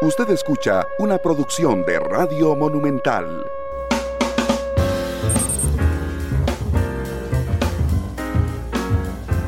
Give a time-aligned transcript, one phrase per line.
[0.00, 3.44] Usted escucha una producción de Radio Monumental.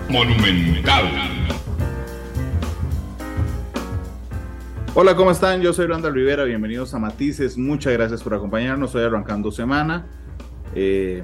[0.09, 1.05] Monumental.
[4.95, 5.61] Hola, ¿cómo están?
[5.61, 10.09] Yo soy Randall Rivera, bienvenidos a Matices, muchas gracias por acompañarnos, hoy arrancando semana,
[10.75, 11.23] eh,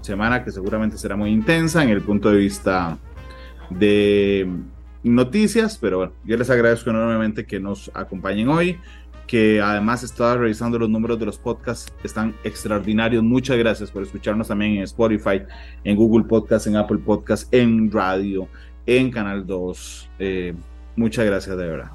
[0.00, 2.98] semana que seguramente será muy intensa en el punto de vista
[3.68, 4.48] de
[5.04, 8.78] noticias, pero bueno, yo les agradezco enormemente que nos acompañen hoy,
[9.26, 13.22] que además estaba revisando los números de los podcasts, están extraordinarios.
[13.22, 15.42] Muchas gracias por escucharnos también en Spotify,
[15.84, 18.48] en Google Podcast, en Apple Podcast, en radio,
[18.86, 20.10] en Canal 2.
[20.18, 20.54] Eh,
[20.96, 21.92] muchas gracias de verdad.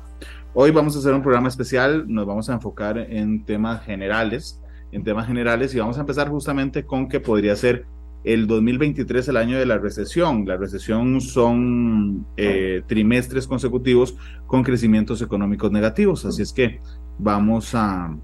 [0.54, 5.04] Hoy vamos a hacer un programa especial, nos vamos a enfocar en temas generales, en
[5.04, 7.86] temas generales y vamos a empezar justamente con que podría ser
[8.24, 10.46] el 2023 el año de la recesión.
[10.46, 14.16] La recesión son eh, trimestres consecutivos
[14.48, 16.26] con crecimientos económicos negativos.
[16.26, 16.80] Así es que
[17.18, 18.16] vamos a,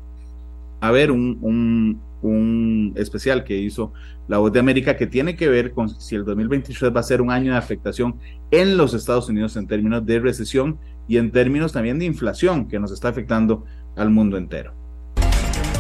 [0.82, 3.94] a ver un, un, un, especial que hizo
[4.28, 7.22] la Voz de América que tiene que ver con si el 2023 va a ser
[7.22, 8.16] un año de afectación
[8.52, 12.80] en los Estados Unidos en términos de recesión y en términos también de inflación que
[12.80, 14.85] nos está afectando al mundo entero.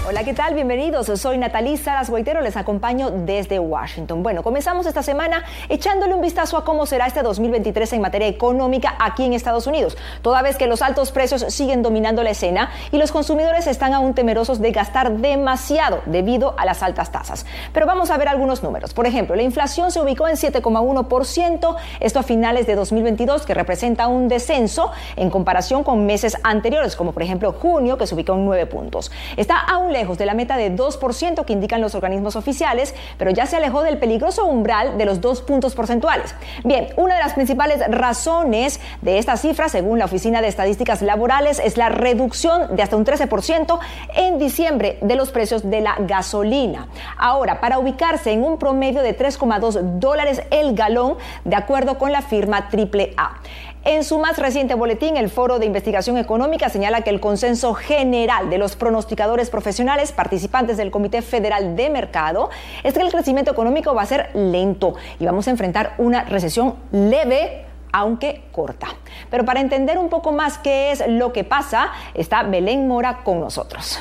[0.07, 0.53] Hola, ¿qué tal?
[0.53, 1.07] Bienvenidos.
[1.19, 4.21] Soy Natalí Saras Guaitero, les acompaño desde Washington.
[4.21, 8.95] Bueno, comenzamos esta semana echándole un vistazo a cómo será este 2023 en materia económica
[8.99, 12.99] aquí en Estados Unidos, toda vez que los altos precios siguen dominando la escena y
[12.99, 17.47] los consumidores están aún temerosos de gastar demasiado debido a las altas tasas.
[17.73, 18.93] Pero vamos a ver algunos números.
[18.93, 24.05] Por ejemplo, la inflación se ubicó en 7,1%, esto a finales de 2022, que representa
[24.05, 28.45] un descenso en comparación con meses anteriores, como por ejemplo junio, que se ubicó en
[28.45, 29.11] 9 puntos.
[29.35, 33.45] Está aún lejos de la meta de 2% que indican los organismos oficiales, pero ya
[33.45, 36.35] se alejó del peligroso umbral de los dos puntos porcentuales.
[36.65, 41.61] Bien, una de las principales razones de esta cifra, según la Oficina de Estadísticas Laborales,
[41.63, 43.79] es la reducción de hasta un 13%
[44.15, 46.87] en diciembre de los precios de la gasolina.
[47.17, 51.15] Ahora, para ubicarse en un promedio de 3,2 dólares el galón,
[51.45, 53.39] de acuerdo con la firma AAA.
[53.85, 58.49] En su más reciente boletín, el Foro de Investigación Económica señala que el consenso general
[58.49, 62.49] de los pronosticadores profesionales participantes del Comité Federal de Mercado
[62.83, 66.73] es que el crecimiento económico va a ser lento y vamos a enfrentar una recesión
[66.91, 68.87] leve aunque corta.
[69.29, 73.39] Pero para entender un poco más qué es lo que pasa, está Belén Mora con
[73.39, 73.99] nosotros.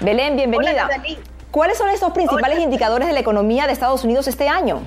[0.00, 0.88] Belén, bienvenida.
[1.52, 4.80] ¿Cuáles son estos principales indicadores de la economía de Estados Unidos este año?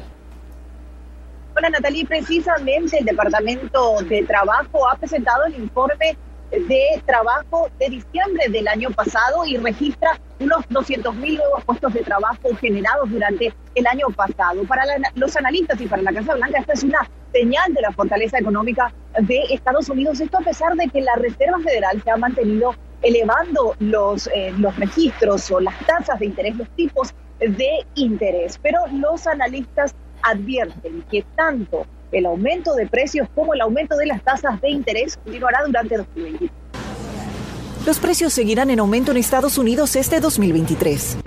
[1.60, 6.18] Hola Natalie, precisamente el Departamento de Trabajo ha presentado el informe
[6.52, 12.00] de trabajo de diciembre del año pasado y registra unos 200 mil nuevos puestos de
[12.04, 14.64] trabajo generados durante el año pasado.
[14.64, 18.40] Para los analistas y para la Casa Blanca, esta es una señal de la fortaleza
[18.40, 20.22] económica de Estados Unidos.
[20.22, 24.78] Esto a pesar de que la Reserva Federal se ha mantenido elevando los, eh, los
[24.78, 28.58] registros o las tasas de interés, los tipos de interés.
[28.64, 34.24] Pero los analistas advierten que tanto el aumento de precios como el aumento de las
[34.24, 36.52] tasas de interés continuará durante 2023.
[37.86, 41.20] Los precios seguirán en aumento en Estados Unidos este 2023.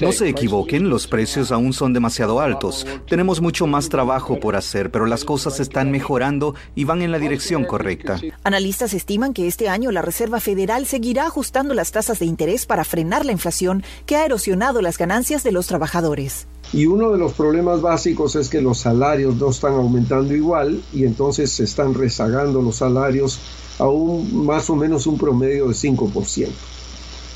[0.00, 2.86] No se equivoquen, los precios aún son demasiado altos.
[3.06, 7.18] Tenemos mucho más trabajo por hacer, pero las cosas están mejorando y van en la
[7.18, 8.18] dirección correcta.
[8.42, 12.84] Analistas estiman que este año la Reserva Federal seguirá ajustando las tasas de interés para
[12.84, 16.48] frenar la inflación que ha erosionado las ganancias de los trabajadores.
[16.72, 21.04] Y uno de los problemas básicos es que los salarios no están aumentando igual y
[21.04, 23.40] entonces se están rezagando los salarios
[23.78, 26.48] a un más o menos un promedio de 5%.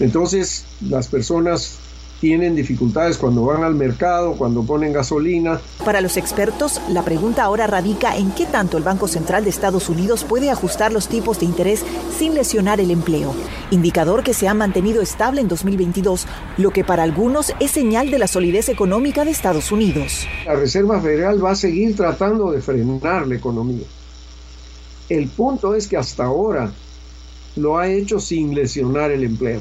[0.00, 1.78] Entonces las personas
[2.24, 5.60] tienen dificultades cuando van al mercado, cuando ponen gasolina.
[5.84, 9.90] Para los expertos, la pregunta ahora radica en qué tanto el Banco Central de Estados
[9.90, 11.84] Unidos puede ajustar los tipos de interés
[12.16, 13.34] sin lesionar el empleo,
[13.70, 16.26] indicador que se ha mantenido estable en 2022,
[16.56, 20.26] lo que para algunos es señal de la solidez económica de Estados Unidos.
[20.46, 23.84] La Reserva Federal va a seguir tratando de frenar la economía.
[25.10, 26.72] El punto es que hasta ahora
[27.56, 29.60] lo ha hecho sin lesionar el empleo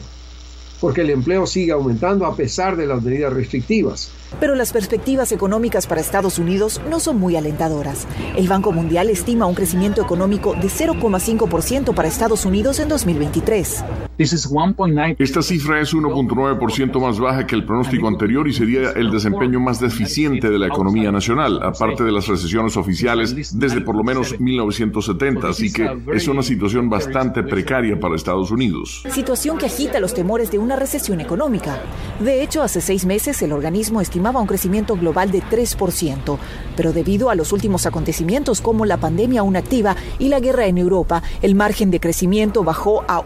[0.83, 4.11] porque el empleo sigue aumentando a pesar de las medidas restrictivas.
[4.41, 8.05] Pero las perspectivas económicas para Estados Unidos no son muy alentadoras.
[8.35, 13.85] El Banco Mundial estima un crecimiento económico de 0,5% para Estados Unidos en 2023.
[14.15, 19.79] Esta cifra es 1.9% más baja que el pronóstico anterior y sería el desempeño más
[19.79, 25.49] deficiente de la economía nacional, aparte de las recesiones oficiales desde por lo menos 1970,
[25.49, 29.03] así que es una situación bastante precaria para Estados Unidos.
[29.09, 31.81] Situación que agita los temores de una recesión económica.
[32.19, 36.37] De hecho, hace seis meses el organismo estimaba un crecimiento global de 3%,
[36.77, 40.77] pero debido a los últimos acontecimientos como la pandemia aún activa y la guerra en
[40.77, 43.23] Europa, el margen de crecimiento bajó a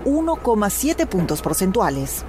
[0.78, 2.26] 1,7 puntos porcentuales.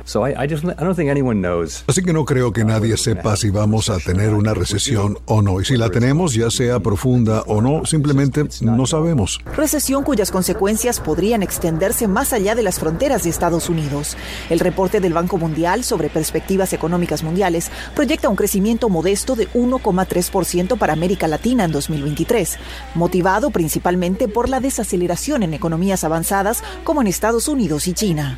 [1.86, 5.60] Así que no creo que nadie sepa si vamos a tener una recesión o no,
[5.60, 9.40] y si la tenemos, ya sea profunda o no, simplemente no sabemos.
[9.56, 14.16] Recesión cuyas consecuencias podrían extenderse más allá de las fronteras de Estados Unidos.
[14.50, 20.78] El reporte del Banco Mundial sobre perspectivas económicas mundiales proyecta un crecimiento modesto de 1,3%
[20.78, 22.58] para América Latina en 2023,
[22.94, 28.37] motivado principalmente por la desaceleración en economías avanzadas como en Estados Unidos y China.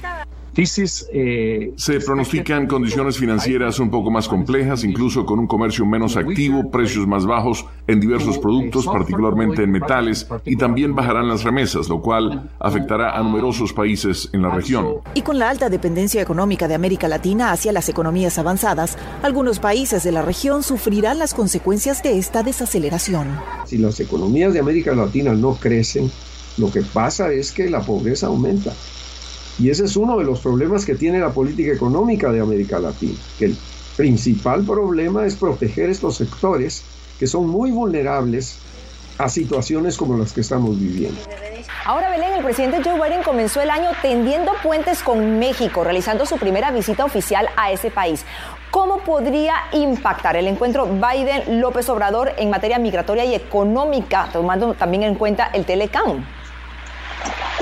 [1.12, 6.70] Eh, Se pronostican condiciones financieras un poco más complejas, incluso con un comercio menos activo,
[6.70, 12.00] precios más bajos en diversos productos, particularmente en metales, y también bajarán las remesas, lo
[12.02, 14.96] cual afectará a numerosos países en la región.
[15.14, 20.02] Y con la alta dependencia económica de América Latina hacia las economías avanzadas, algunos países
[20.02, 23.28] de la región sufrirán las consecuencias de esta desaceleración.
[23.64, 26.10] Si las economías de América Latina no crecen,
[26.58, 28.74] lo que pasa es que la pobreza aumenta.
[29.58, 33.18] Y ese es uno de los problemas que tiene la política económica de América Latina,
[33.38, 33.56] que el
[33.96, 36.82] principal problema es proteger estos sectores
[37.18, 38.56] que son muy vulnerables
[39.18, 41.20] a situaciones como las que estamos viviendo.
[41.84, 46.38] Ahora, Belén, el presidente Joe Biden comenzó el año tendiendo puentes con México, realizando su
[46.38, 48.24] primera visita oficial a ese país.
[48.70, 55.14] ¿Cómo podría impactar el encuentro Biden-López Obrador en materia migratoria y económica, tomando también en
[55.14, 56.24] cuenta el Telecam?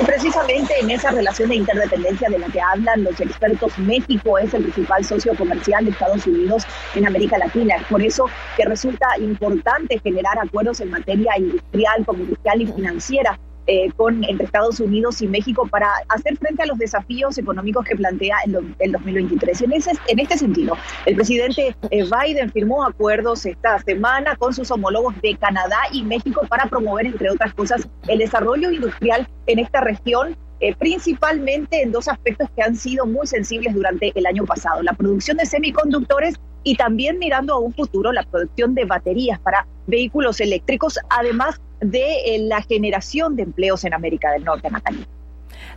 [0.07, 4.63] Precisamente en esa relación de interdependencia de la que hablan los expertos, México es el
[4.63, 6.65] principal socio comercial de Estados Unidos
[6.95, 7.77] en América Latina.
[7.77, 13.39] Es por eso que resulta importante generar acuerdos en materia industrial, comercial y financiera
[13.71, 17.95] eh, con, entre Estados Unidos y México para hacer frente a los desafíos económicos que
[17.95, 19.61] plantea el, el 2023.
[19.61, 20.75] En, ese, en este sentido,
[21.05, 26.41] el presidente eh, Biden firmó acuerdos esta semana con sus homólogos de Canadá y México
[26.49, 32.09] para promover, entre otras cosas, el desarrollo industrial en esta región eh, principalmente en dos
[32.09, 36.35] aspectos que han sido muy sensibles durante el año pasado, la producción de semiconductores
[36.65, 42.37] y también mirando a un futuro la producción de baterías para vehículos eléctricos, además de
[42.37, 45.07] eh, la generación de empleos en América del Norte, Natalia.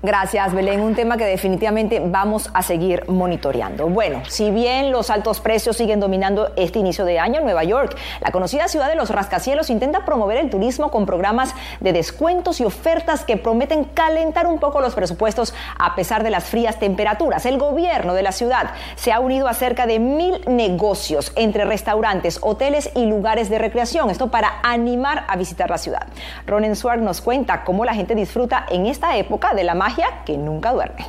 [0.03, 0.81] Gracias, Belén.
[0.81, 3.87] Un tema que definitivamente vamos a seguir monitoreando.
[3.87, 7.95] Bueno, si bien los altos precios siguen dominando este inicio de año en Nueva York,
[8.19, 12.65] la conocida ciudad de los rascacielos intenta promover el turismo con programas de descuentos y
[12.65, 17.45] ofertas que prometen calentar un poco los presupuestos a pesar de las frías temperaturas.
[17.45, 22.39] El gobierno de la ciudad se ha unido a cerca de mil negocios entre restaurantes,
[22.41, 24.09] hoteles y lugares de recreación.
[24.09, 26.07] Esto para animar a visitar la ciudad.
[26.47, 30.38] Ronen Swark nos cuenta cómo la gente disfruta en esta época de la magia que
[30.38, 31.06] nunca duerme.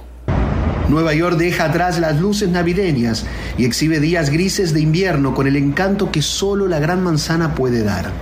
[0.89, 3.25] Nueva York deja atrás las luces navideñas
[3.57, 7.83] y exhibe días grises de invierno con el encanto que solo la Gran Manzana puede
[7.83, 8.13] dar.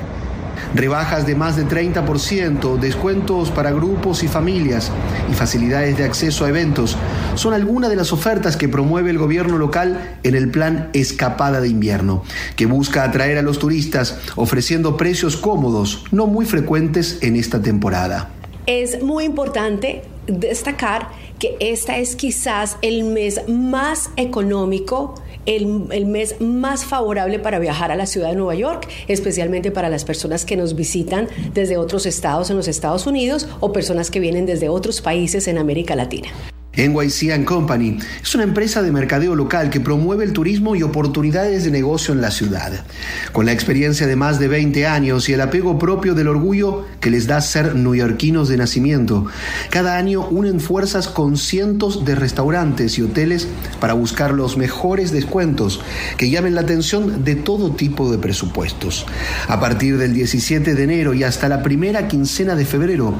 [0.74, 4.92] Rebajas de más de 30%, descuentos para grupos y familias
[5.28, 6.96] y facilidades de acceso a eventos
[7.34, 11.68] son algunas de las ofertas que promueve el gobierno local en el plan Escapada de
[11.68, 12.22] Invierno,
[12.54, 18.30] que busca atraer a los turistas ofreciendo precios cómodos, no muy frecuentes en esta temporada.
[18.66, 21.08] Es muy importante destacar
[21.38, 25.14] que esta es quizás el mes más económico,
[25.46, 29.88] el, el, mes más favorable para viajar a la ciudad de Nueva York, especialmente para
[29.88, 34.20] las personas que nos visitan desde otros estados en los Estados Unidos o personas que
[34.20, 36.28] vienen desde otros países en América Latina.
[36.76, 41.72] NYC Company es una empresa de mercadeo local que promueve el turismo y oportunidades de
[41.72, 42.84] negocio en la ciudad.
[43.32, 47.10] Con la experiencia de más de 20 años y el apego propio del orgullo que
[47.10, 49.26] les da ser neoyorquinos de nacimiento,
[49.70, 53.48] cada año unen fuerzas con cientos de restaurantes y hoteles
[53.80, 55.80] para buscar los mejores descuentos
[56.18, 59.06] que llamen la atención de todo tipo de presupuestos.
[59.48, 63.12] A partir del 17 de enero y hasta la primera quincena de febrero,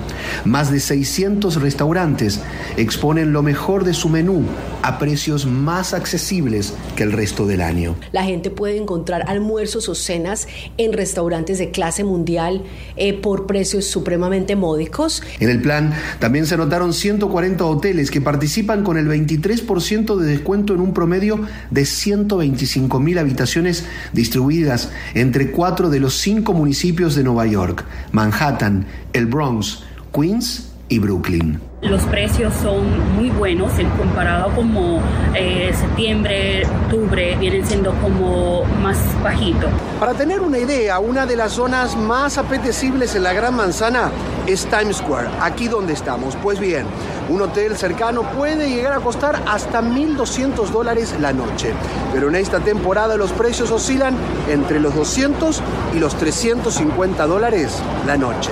[0.45, 2.41] más de 600 restaurantes
[2.77, 4.43] exponen lo mejor de su menú
[4.83, 7.97] a precios más accesibles que el resto del año.
[8.13, 12.65] La gente puede encontrar almuerzos o cenas en restaurantes de clase mundial
[12.97, 15.23] eh, por precios supremamente módicos.
[15.39, 20.75] En el plan también se anotaron 140 hoteles que participan con el 23% de descuento
[20.75, 27.25] en un promedio de 125 mil habitaciones distribuidas entre cuatro de los cinco municipios de
[27.25, 31.59] Nueva York, Manhattan, el Bronx, Queens y Brooklyn.
[31.83, 35.01] Los precios son muy buenos en comparado como
[35.35, 39.67] eh, septiembre, octubre, vienen siendo como más bajito.
[39.99, 44.11] Para tener una idea, una de las zonas más apetecibles en la Gran Manzana
[44.47, 46.37] es Times Square, aquí donde estamos.
[46.43, 46.85] Pues bien,
[47.31, 51.73] un hotel cercano puede llegar a costar hasta 1.200 dólares la noche,
[52.13, 54.15] pero en esta temporada los precios oscilan
[54.51, 55.63] entre los 200
[55.95, 58.51] y los 350 dólares la noche.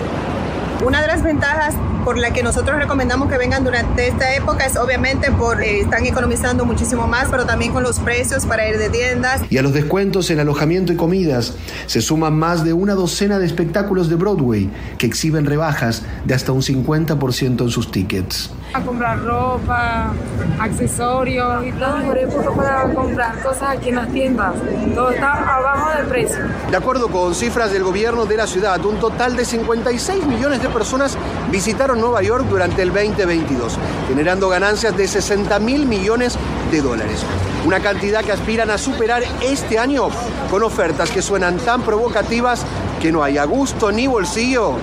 [0.84, 1.74] Una de las ventajas
[2.08, 6.06] por la que nosotros recomendamos que vengan durante esta época es obviamente por eh, están
[6.06, 9.42] economizando muchísimo más, pero también con los precios para ir de tiendas.
[9.50, 11.52] Y a los descuentos en alojamiento y comidas
[11.84, 16.52] se suman más de una docena de espectáculos de Broadway que exhiben rebajas de hasta
[16.52, 18.52] un 50% en sus tickets.
[18.72, 20.14] A comprar ropa,
[20.58, 24.54] accesorios y todo por época para comprar cosas aquí en las tiendas.
[24.94, 26.38] Todo está abajo del precio.
[26.70, 30.68] De acuerdo con cifras del gobierno de la ciudad, un total de 56 millones de
[30.70, 31.18] personas
[31.50, 33.78] visitaron Nueva York durante el 2022,
[34.08, 36.38] generando ganancias de 60 mil millones
[36.70, 37.24] de dólares.
[37.64, 40.08] Una cantidad que aspiran a superar este año
[40.50, 42.64] con ofertas que suenan tan provocativas
[43.00, 44.74] que no haya gusto ni bolsillo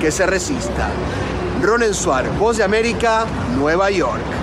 [0.00, 0.90] que se resista.
[1.62, 3.24] Ronen Suárez, Voz de América,
[3.56, 4.41] Nueva York.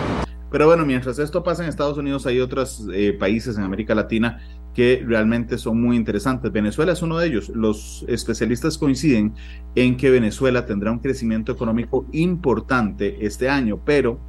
[0.52, 4.40] Pero bueno, mientras esto pasa en Estados Unidos, hay otros eh, países en América Latina
[4.74, 6.52] que realmente son muy interesantes.
[6.52, 7.50] Venezuela es uno de ellos.
[7.50, 9.34] Los especialistas coinciden
[9.76, 14.20] en que Venezuela tendrá un crecimiento económico importante este año, pero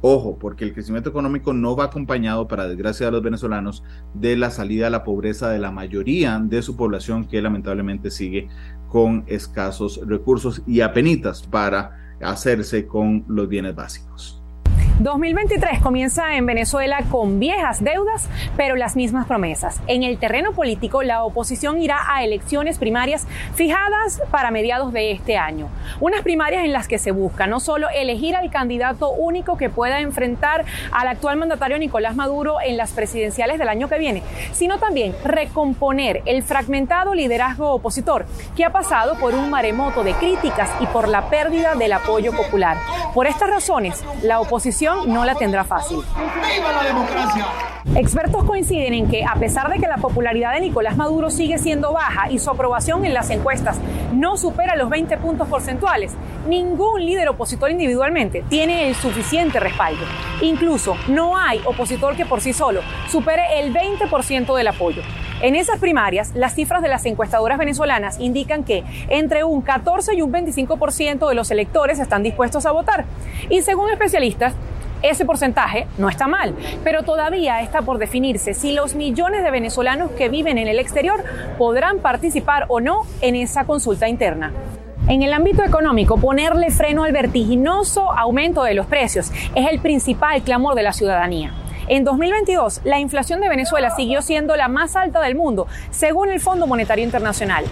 [0.00, 3.82] ojo, porque el crecimiento económico no va acompañado, para desgracia de los venezolanos,
[4.14, 8.48] de la salida a la pobreza de la mayoría de su población que lamentablemente sigue
[8.88, 14.35] con escasos recursos y apenitas para hacerse con los bienes básicos.
[14.98, 19.78] 2023 comienza en Venezuela con viejas deudas, pero las mismas promesas.
[19.88, 25.36] En el terreno político, la oposición irá a elecciones primarias fijadas para mediados de este
[25.36, 25.68] año.
[26.00, 30.00] Unas primarias en las que se busca no solo elegir al candidato único que pueda
[30.00, 34.22] enfrentar al actual mandatario Nicolás Maduro en las presidenciales del año que viene,
[34.52, 38.24] sino también recomponer el fragmentado liderazgo opositor
[38.56, 42.78] que ha pasado por un maremoto de críticas y por la pérdida del apoyo popular.
[43.12, 45.98] Por estas razones, la oposición no la tendrá fácil.
[47.94, 51.92] Expertos coinciden en que, a pesar de que la popularidad de Nicolás Maduro sigue siendo
[51.92, 53.78] baja y su aprobación en las encuestas
[54.12, 56.12] no supera los 20 puntos porcentuales,
[56.46, 60.04] ningún líder opositor individualmente tiene el suficiente respaldo.
[60.42, 65.02] Incluso no hay opositor que por sí solo supere el 20% del apoyo.
[65.42, 70.22] En esas primarias, las cifras de las encuestadoras venezolanas indican que entre un 14 y
[70.22, 73.04] un 25% de los electores están dispuestos a votar.
[73.50, 74.54] Y según especialistas,
[75.02, 80.10] ese porcentaje no está mal, pero todavía está por definirse si los millones de venezolanos
[80.12, 81.22] que viven en el exterior
[81.58, 84.52] podrán participar o no en esa consulta interna.
[85.08, 90.42] En el ámbito económico, ponerle freno al vertiginoso aumento de los precios es el principal
[90.42, 91.52] clamor de la ciudadanía.
[91.88, 96.40] En 2022, la inflación de Venezuela siguió siendo la más alta del mundo, según el
[96.40, 97.64] Fondo Monetario Internacional.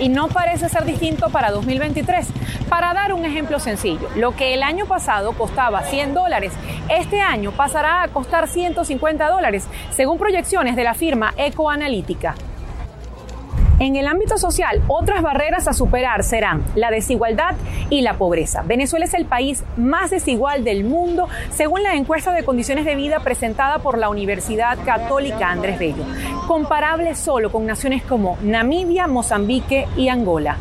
[0.00, 2.26] Y no parece ser distinto para 2023.
[2.68, 6.52] Para dar un ejemplo sencillo, lo que el año pasado costaba 100 dólares,
[6.88, 12.34] este año pasará a costar 150 dólares, según proyecciones de la firma Ecoanalítica.
[13.80, 17.54] En el ámbito social, otras barreras a superar serán la desigualdad
[17.88, 18.62] y la pobreza.
[18.62, 23.20] Venezuela es el país más desigual del mundo, según la encuesta de condiciones de vida
[23.20, 26.04] presentada por la Universidad Católica Andrés Bello,
[26.46, 30.58] comparable solo con naciones como Namibia, Mozambique y Angola.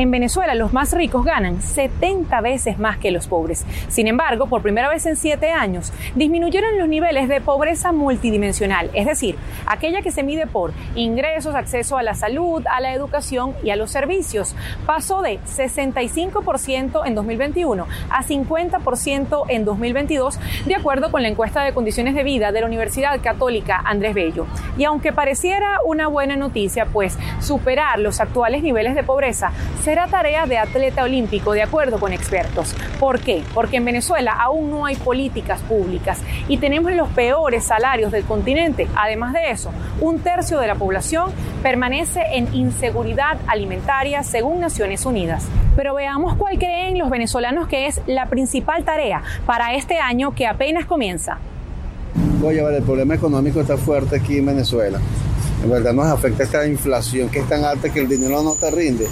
[0.00, 3.66] En Venezuela los más ricos ganan 70 veces más que los pobres.
[3.88, 9.04] Sin embargo, por primera vez en siete años, disminuyeron los niveles de pobreza multidimensional, es
[9.04, 13.68] decir, aquella que se mide por ingresos, acceso a la salud, a la educación y
[13.68, 14.56] a los servicios.
[14.86, 21.74] Pasó de 65% en 2021 a 50% en 2022, de acuerdo con la encuesta de
[21.74, 24.46] condiciones de vida de la Universidad Católica Andrés Bello.
[24.78, 29.52] Y aunque pareciera una buena noticia, pues superar los actuales niveles de pobreza
[29.90, 32.76] será tarea de atleta olímpico, de acuerdo con expertos.
[33.00, 33.42] ¿Por qué?
[33.52, 38.86] Porque en Venezuela aún no hay políticas públicas y tenemos los peores salarios del continente.
[38.94, 41.32] Además de eso, un tercio de la población
[41.64, 45.48] permanece en inseguridad alimentaria según Naciones Unidas.
[45.74, 50.46] Pero veamos cuál creen los venezolanos que es la principal tarea para este año que
[50.46, 51.38] apenas comienza.
[52.44, 55.00] Oye, vale, el problema económico está fuerte aquí en Venezuela.
[55.64, 58.70] En verdad nos afecta esta inflación que es tan alta que el dinero no te
[58.70, 59.08] rinde.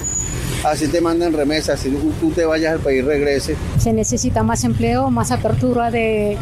[0.65, 3.57] Así te mandan remesas, si tú te vayas al país, regrese.
[3.79, 6.37] Se necesita más empleo, más apertura de,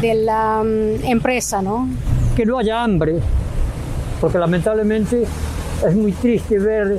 [0.00, 1.88] de la um, empresa, ¿no?
[2.36, 3.16] Que no haya hambre,
[4.20, 5.24] porque lamentablemente
[5.86, 6.98] es muy triste ver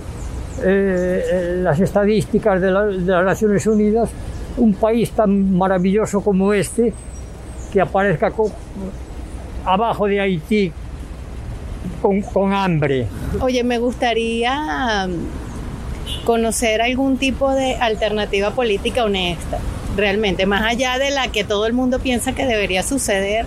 [0.63, 4.09] eh, las estadísticas de, la, de, las Naciones Unidas
[4.57, 6.93] un país tan maravilloso como este
[7.71, 8.31] que aparezca
[9.65, 10.71] abajo de Haití
[12.01, 13.07] con, con hambre.
[13.41, 15.07] Oye, me gustaría
[16.23, 19.59] conocer algún tipo de alternativa política honesta,
[19.95, 23.45] realmente, más allá de la que todo el mundo piensa que debería suceder.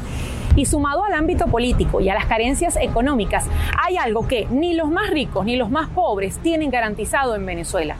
[0.54, 3.44] Y sumado al ámbito político y a las carencias económicas,
[3.84, 7.96] hay algo que ni los más ricos ni los más pobres tienen garantizado en Venezuela.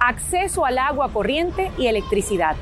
[0.00, 2.56] Acceso al agua corriente y electricidad.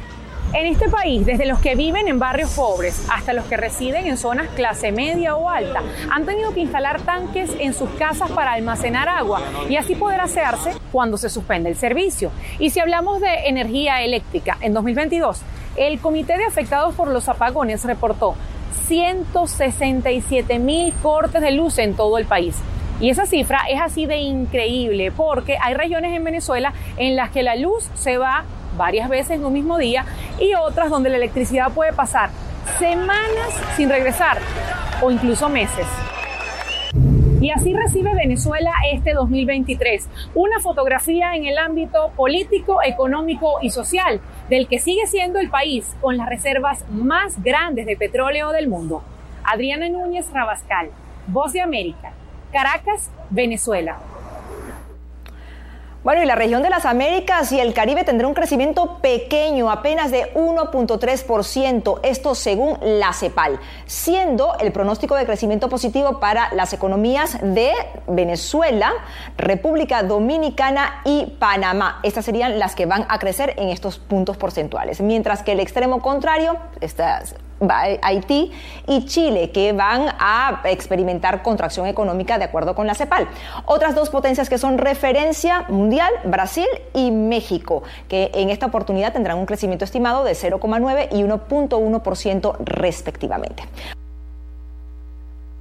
[0.56, 4.16] En este país, desde los que viven en barrios pobres hasta los que residen en
[4.16, 9.06] zonas clase media o alta, han tenido que instalar tanques en sus casas para almacenar
[9.06, 12.30] agua y así poder hacerse cuando se suspende el servicio.
[12.58, 15.42] Y si hablamos de energía eléctrica, en 2022,
[15.76, 18.34] el Comité de Afectados por los Apagones reportó
[18.86, 22.56] 167 mil cortes de luz en todo el país.
[22.98, 27.42] Y esa cifra es así de increíble porque hay regiones en Venezuela en las que
[27.42, 28.46] la luz se va
[28.76, 30.04] varias veces en un mismo día
[30.38, 32.30] y otras donde la electricidad puede pasar
[32.78, 34.38] semanas sin regresar
[35.02, 35.86] o incluso meses.
[37.40, 44.20] Y así recibe Venezuela este 2023, una fotografía en el ámbito político, económico y social
[44.48, 49.02] del que sigue siendo el país con las reservas más grandes de petróleo del mundo.
[49.44, 50.90] Adriana Núñez Rabascal,
[51.28, 52.14] Voz de América,
[52.52, 53.98] Caracas, Venezuela.
[56.06, 60.12] Bueno, y la región de las Américas y el Caribe tendrá un crecimiento pequeño, apenas
[60.12, 67.38] de 1.3%, esto según la CEPAL, siendo el pronóstico de crecimiento positivo para las economías
[67.42, 67.72] de
[68.06, 68.92] Venezuela,
[69.36, 71.98] República Dominicana y Panamá.
[72.04, 76.00] Estas serían las que van a crecer en estos puntos porcentuales, mientras que el extremo
[76.00, 78.52] contrario, estas Haití
[78.86, 83.28] y Chile, que van a experimentar contracción económica de acuerdo con la CEPAL.
[83.64, 89.38] Otras dos potencias que son referencia mundial, Brasil y México, que en esta oportunidad tendrán
[89.38, 93.64] un crecimiento estimado de 0,9 y 1.1% respectivamente.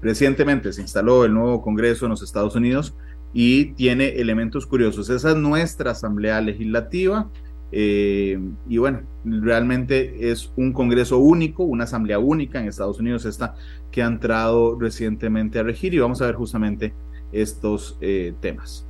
[0.01, 2.93] Recientemente se instaló el nuevo Congreso en los Estados Unidos
[3.33, 5.09] y tiene elementos curiosos.
[5.09, 7.27] Esa es nuestra Asamblea Legislativa
[7.71, 13.55] eh, y bueno, realmente es un Congreso único, una asamblea única en Estados Unidos, esta
[13.91, 16.93] que ha entrado recientemente a regir y vamos a ver justamente
[17.31, 18.84] estos eh, temas.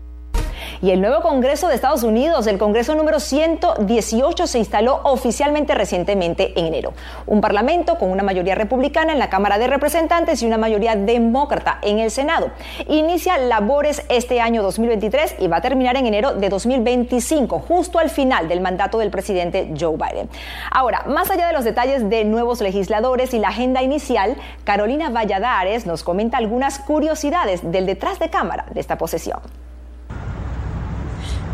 [0.82, 6.54] Y el nuevo Congreso de Estados Unidos, el Congreso número 118, se instaló oficialmente recientemente
[6.60, 6.94] en enero.
[7.26, 11.80] Un parlamento con una mayoría republicana en la Cámara de Representantes y una mayoría demócrata
[11.82, 12.52] en el Senado.
[12.88, 18.10] Inicia labores este año 2023 y va a terminar en enero de 2025, justo al
[18.10, 20.30] final del mandato del presidente Joe Biden.
[20.72, 25.86] Ahora, más allá de los detalles de nuevos legisladores y la agenda inicial, Carolina Valladares
[25.86, 29.40] nos comenta algunas curiosidades del detrás de cámara de esta posesión.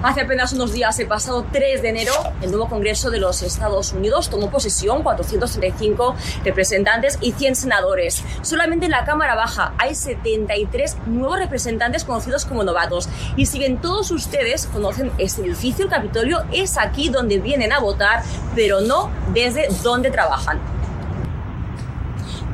[0.03, 3.93] Hace apenas unos días, el pasado 3 de enero, el nuevo Congreso de los Estados
[3.93, 8.23] Unidos tomó posesión 435 representantes y 100 senadores.
[8.41, 13.09] Solamente en la Cámara Baja hay 73 nuevos representantes conocidos como novatos.
[13.35, 17.79] Y si bien todos ustedes conocen este edificio, el Capitolio es aquí donde vienen a
[17.79, 18.23] votar,
[18.55, 20.59] pero no desde donde trabajan.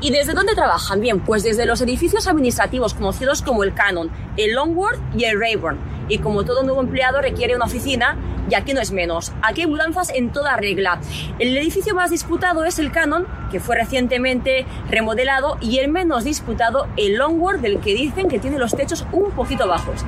[0.02, 1.00] ¿Y desde dónde trabajan?
[1.00, 5.97] Bien, pues desde los edificios administrativos conocidos como el Canon, el Longworth y el Rayburn.
[6.08, 8.18] Y como todo nuevo empleado requiere una oficina,
[8.50, 9.34] y aquí no es menos.
[9.42, 11.00] Aquí hay mudanzas en toda regla.
[11.40, 16.88] El edificio más disputado es el Canon, que fue recientemente remodelado, y el menos disputado,
[16.98, 20.06] el Longworth, del que dicen que tiene los techos un poquito bajos.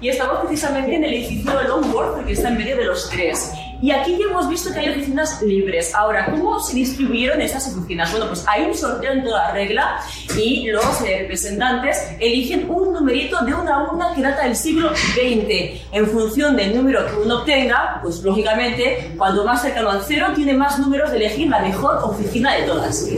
[0.00, 3.52] Y estamos precisamente en el edificio de Longworth, que está en medio de los tres.
[3.82, 5.92] Y aquí ya hemos visto que hay oficinas libres.
[5.92, 8.12] Ahora, ¿cómo se distribuyeron estas oficinas?
[8.12, 10.00] Bueno, pues hay un sorteo en toda regla
[10.36, 15.82] y los eh, representantes eligen un numerito de una urna que data del siglo XX.
[15.90, 20.54] En función del número que uno obtenga, pues lógicamente, cuando más cercano al cero, tiene
[20.54, 23.08] más números de elegir la mejor oficina de todas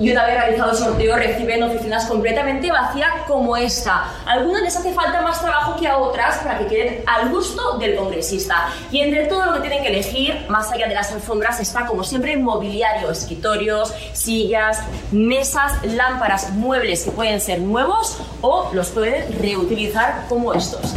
[0.00, 4.04] y una vez realizado el sorteo reciben oficinas completamente vacías como esta.
[4.26, 7.76] A algunas les hace falta más trabajo que a otras para que queden al gusto
[7.78, 8.70] del congresista.
[8.90, 12.02] Y entre todo lo que tienen que elegir, más allá de las alfombras, está como
[12.02, 14.78] siempre mobiliario, escritorios, sillas,
[15.12, 20.94] mesas, lámparas, muebles que pueden ser nuevos o los pueden reutilizar como estos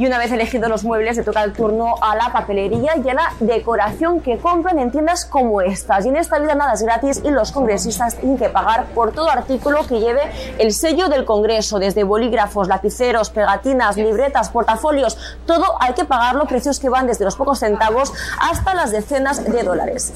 [0.00, 3.12] y una vez elegidos los muebles le toca el turno a la papelería y a
[3.12, 6.06] la decoración que compran en tiendas como estas.
[6.06, 9.30] Y en esta vida nada es gratis y los congresistas tienen que pagar por todo
[9.30, 10.22] artículo que lleve
[10.56, 16.80] el sello del Congreso, desde bolígrafos, lapiceros, pegatinas, libretas, portafolios, todo hay que pagarlo, precios
[16.80, 18.10] que van desde los pocos centavos
[18.40, 20.14] hasta las decenas de dólares.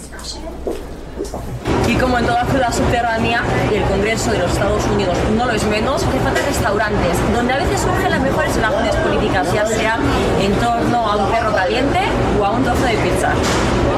[1.87, 5.67] Y como en toda ciudad subterránea, el Congreso de los Estados Unidos no lo es
[5.67, 9.99] menos, que faltan restaurantes, donde a veces surgen las mejores relaciones políticas, ya sea
[10.41, 11.99] en torno a un perro caliente
[12.41, 13.35] o a un trozo de pizza.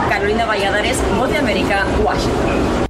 [0.09, 2.87] Carolina Valladares, Voz América, Washington.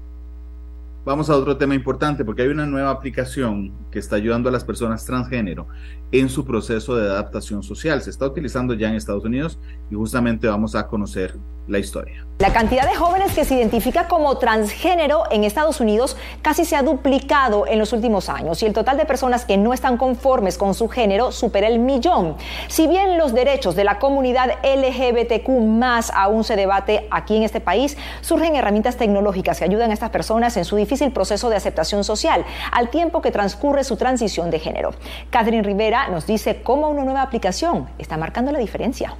[1.05, 4.65] Vamos a otro tema importante porque hay una nueva aplicación que está ayudando a las
[4.65, 5.69] personas transgénero
[6.11, 8.01] en su proceso de adaptación social.
[8.01, 9.59] Se está utilizando ya en Estados Unidos
[9.91, 11.37] y justamente vamos a conocer
[11.69, 12.27] la historia.
[12.39, 16.83] La cantidad de jóvenes que se identifica como transgénero en Estados Unidos casi se ha
[16.83, 20.75] duplicado en los últimos años y el total de personas que no están conformes con
[20.75, 22.37] su género supera el millón.
[22.69, 27.61] Si bien los derechos de la comunidad LGBTQ más aún se debate aquí en este
[27.61, 32.05] país, surgen herramientas tecnológicas que ayudan a estas personas en su difícil proceso de aceptación
[32.05, 34.91] social al tiempo que transcurre su transición de género.
[35.31, 39.17] Catherine Rivera nos dice cómo una nueva aplicación está marcando la diferencia.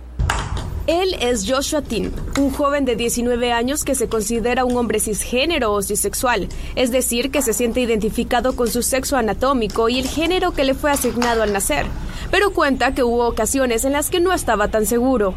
[0.87, 5.73] Él es Joshua Tim, un joven de 19 años que se considera un hombre cisgénero
[5.73, 10.53] o cisexual, es decir, que se siente identificado con su sexo anatómico y el género
[10.53, 11.87] que le fue asignado al nacer,
[12.31, 15.35] pero cuenta que hubo ocasiones en las que no estaba tan seguro.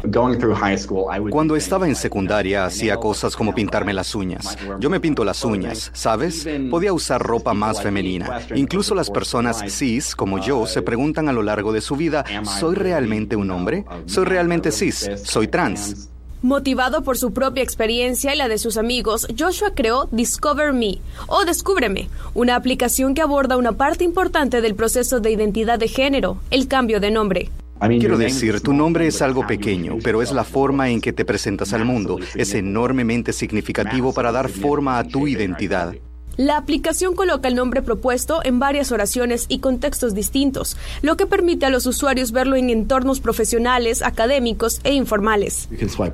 [1.30, 4.56] Cuando estaba en secundaria hacía cosas como pintarme las uñas.
[4.78, 6.46] Yo me pinto las uñas, ¿sabes?
[6.70, 8.40] Podía usar ropa más femenina.
[8.54, 12.76] Incluso las personas cis, como yo, se preguntan a lo largo de su vida, ¿soy
[12.76, 13.84] realmente un hombre?
[14.06, 15.10] ¿Soy realmente cis?
[15.39, 16.08] soy trans.
[16.42, 21.44] Motivado por su propia experiencia y la de sus amigos, Joshua creó Discover Me o
[21.44, 26.66] Descúbreme, una aplicación que aborda una parte importante del proceso de identidad de género, el
[26.66, 27.50] cambio de nombre.
[27.80, 31.72] Quiero decir, tu nombre es algo pequeño, pero es la forma en que te presentas
[31.72, 32.18] al mundo.
[32.34, 35.94] Es enormemente significativo para dar forma a tu identidad.
[36.40, 41.66] La aplicación coloca el nombre propuesto en varias oraciones y contextos distintos, lo que permite
[41.66, 45.68] a los usuarios verlo en entornos profesionales, académicos e informales.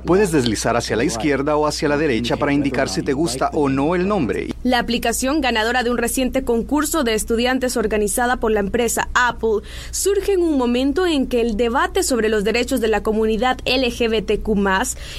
[0.05, 3.69] Puedes deslizar hacia la izquierda o hacia la derecha para indicar si te gusta o
[3.69, 4.53] no el nombre.
[4.63, 9.61] La aplicación, ganadora de un reciente concurso de estudiantes organizada por la empresa Apple,
[9.91, 14.49] surge en un momento en que el debate sobre los derechos de la comunidad LGBTQ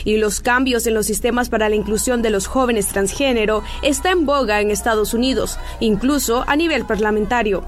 [0.04, 4.26] y los cambios en los sistemas para la inclusión de los jóvenes transgénero está en
[4.26, 7.64] boga en Estados Unidos, incluso a nivel parlamentario.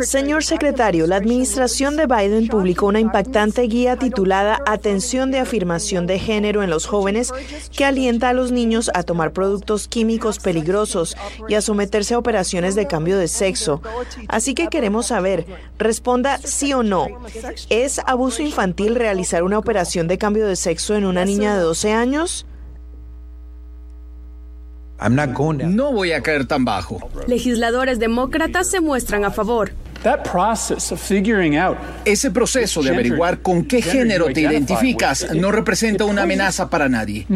[0.00, 6.18] Señor secretario, la administración de Biden publicó una impactante guía titulada Atención de afirmación de
[6.18, 7.32] género en los jóvenes
[7.76, 11.16] que alienta a los niños a tomar productos químicos peligrosos
[11.48, 13.82] y a someterse a operaciones de cambio de sexo.
[14.28, 15.44] Así que queremos saber,
[15.78, 17.06] responda sí o no.
[17.68, 21.92] ¿Es abuso infantil realizar una operación de cambio de sexo en una niña de 12
[21.92, 22.46] años?
[25.66, 26.98] No voy a caer tan bajo.
[27.26, 29.72] Legisladores demócratas se muestran a favor.
[32.04, 37.26] Ese proceso de averiguar con qué género te identificas no representa una amenaza para nadie.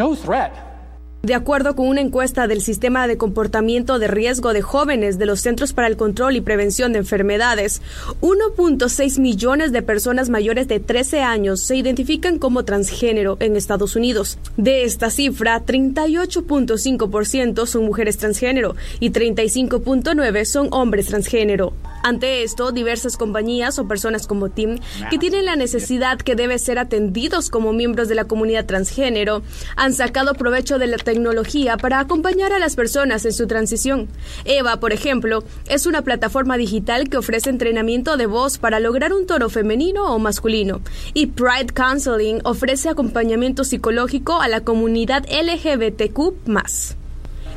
[1.22, 5.42] De acuerdo con una encuesta del Sistema de Comportamiento de Riesgo de Jóvenes de los
[5.42, 7.83] Centros para el Control y Prevención de Enfermedades,
[8.22, 14.38] 1.6 millones de personas mayores de 13 años se identifican como transgénero en Estados Unidos.
[14.56, 21.74] De esta cifra, 38.5% son mujeres transgénero y 35.9% son hombres transgénero.
[22.02, 24.78] Ante esto, diversas compañías o personas como Tim,
[25.10, 29.42] que tienen la necesidad que debe ser atendidos como miembros de la comunidad transgénero,
[29.76, 34.08] han sacado provecho de la tecnología para acompañar a las personas en su transición.
[34.44, 39.26] Eva, por ejemplo, es una plataforma digital que ofrece entrenamiento de voz para lograr un
[39.26, 40.80] tono femenino o masculino.
[41.14, 46.99] Y Pride Counseling ofrece acompañamiento psicológico a la comunidad LGBTQ.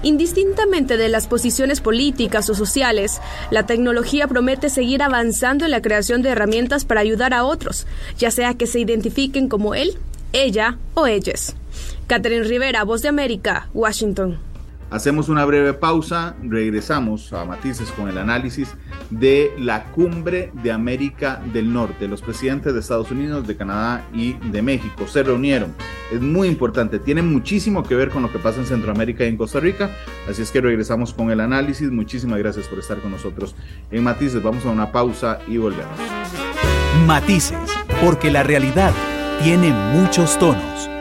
[0.04, 6.22] Indistintamente de las posiciones políticas o sociales, la tecnología promete seguir avanzando en la creación
[6.22, 7.88] de herramientas para ayudar a otros,
[8.18, 9.98] ya sea que se identifiquen como él,
[10.34, 11.56] ella o ellas.
[12.08, 14.53] Catherine Rivera, Voz de América, Washington.
[14.94, 18.76] Hacemos una breve pausa, regresamos a Matices con el análisis
[19.10, 22.08] de la cumbre de América del Norte.
[22.08, 25.74] Los presidentes de Estados Unidos, de Canadá y de México se reunieron.
[26.12, 29.38] Es muy importante, tiene muchísimo que ver con lo que pasa en Centroamérica y en
[29.38, 29.90] Costa Rica.
[30.30, 31.90] Así es que regresamos con el análisis.
[31.90, 33.56] Muchísimas gracias por estar con nosotros
[33.90, 34.44] en Matices.
[34.44, 35.98] Vamos a una pausa y volvemos.
[37.08, 37.58] Matices,
[38.00, 38.94] porque la realidad
[39.42, 40.93] tiene muchos tonos.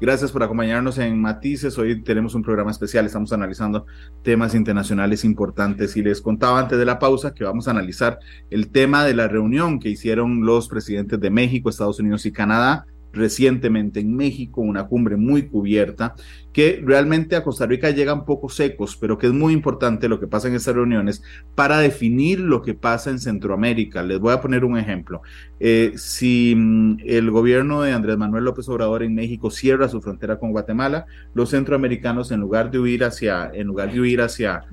[0.00, 1.76] Gracias por acompañarnos en Matices.
[1.76, 3.04] Hoy tenemos un programa especial.
[3.04, 3.84] Estamos analizando
[4.22, 8.70] temas internacionales importantes y les contaba antes de la pausa que vamos a analizar el
[8.70, 14.00] tema de la reunión que hicieron los presidentes de México, Estados Unidos y Canadá recientemente
[14.00, 16.14] en México, una cumbre muy cubierta,
[16.52, 20.26] que realmente a Costa Rica llegan poco secos, pero que es muy importante lo que
[20.26, 21.22] pasa en estas reuniones
[21.54, 24.02] para definir lo que pasa en Centroamérica.
[24.02, 25.22] Les voy a poner un ejemplo.
[25.60, 30.38] Eh, si mm, el gobierno de Andrés Manuel López Obrador en México cierra su frontera
[30.38, 34.64] con Guatemala, los centroamericanos en lugar de huir hacia, en lugar de huir hacia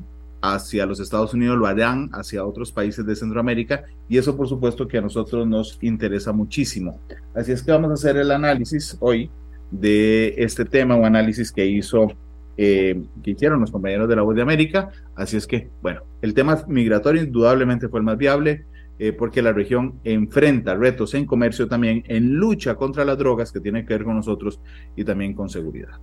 [0.53, 4.87] hacia los Estados Unidos lo harán hacia otros países de Centroamérica y eso por supuesto
[4.87, 6.99] que a nosotros nos interesa muchísimo.
[7.33, 9.29] Así es que vamos a hacer el análisis hoy
[9.71, 12.07] de este tema, un análisis que hizo,
[12.57, 14.89] eh, que hicieron los compañeros de la Voz de América.
[15.15, 18.65] Así es que, bueno, el tema migratorio indudablemente fue el más viable.
[18.97, 23.59] Eh, porque la región enfrenta retos en comercio también, en lucha contra las drogas que
[23.59, 24.61] tienen que ver con nosotros
[24.95, 25.99] y también con seguridad.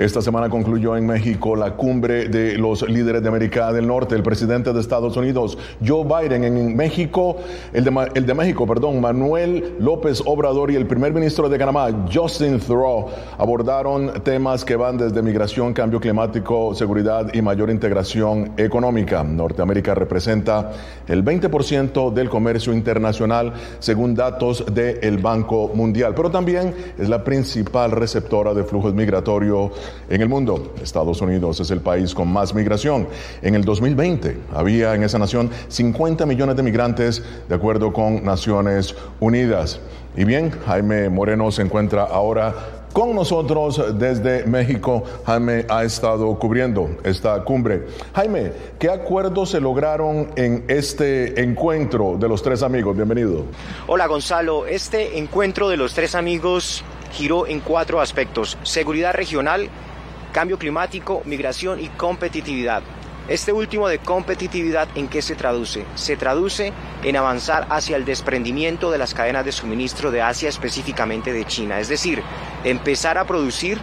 [0.00, 4.14] Esta semana concluyó en México la cumbre de los líderes de América del Norte.
[4.14, 7.36] El presidente de Estados Unidos, Joe Biden, en México,
[7.74, 13.08] el de, México, perdón, Manuel López Obrador y el primer ministro de Panamá, Justin Thoreau,
[13.36, 19.22] abordaron temas que van desde migración, cambio climático, seguridad y mayor integración económica.
[19.22, 20.72] Norteamérica representa
[21.08, 27.90] el 20% del comercio internacional según datos del Banco Mundial, pero también es la principal
[27.90, 30.74] receptora de flujos migratorios en el mundo.
[30.82, 33.08] Estados Unidos es el país con más migración.
[33.42, 38.94] En el 2020 había en esa nación 50 millones de migrantes, de acuerdo con Naciones
[39.20, 39.80] Unidas.
[40.16, 45.04] Y bien, Jaime Moreno se encuentra ahora con nosotros desde México.
[45.24, 47.86] Jaime ha estado cubriendo esta cumbre.
[48.14, 52.96] Jaime, ¿qué acuerdos se lograron en este encuentro de los tres amigos?
[52.96, 53.44] Bienvenido.
[53.86, 59.68] Hola Gonzalo, este encuentro de los tres amigos giró en cuatro aspectos, seguridad regional,
[60.32, 62.82] cambio climático, migración y competitividad.
[63.28, 65.84] Este último de competitividad, ¿en qué se traduce?
[65.94, 66.72] Se traduce
[67.04, 71.78] en avanzar hacia el desprendimiento de las cadenas de suministro de Asia, específicamente de China.
[71.78, 72.22] Es decir,
[72.64, 73.78] empezar a producir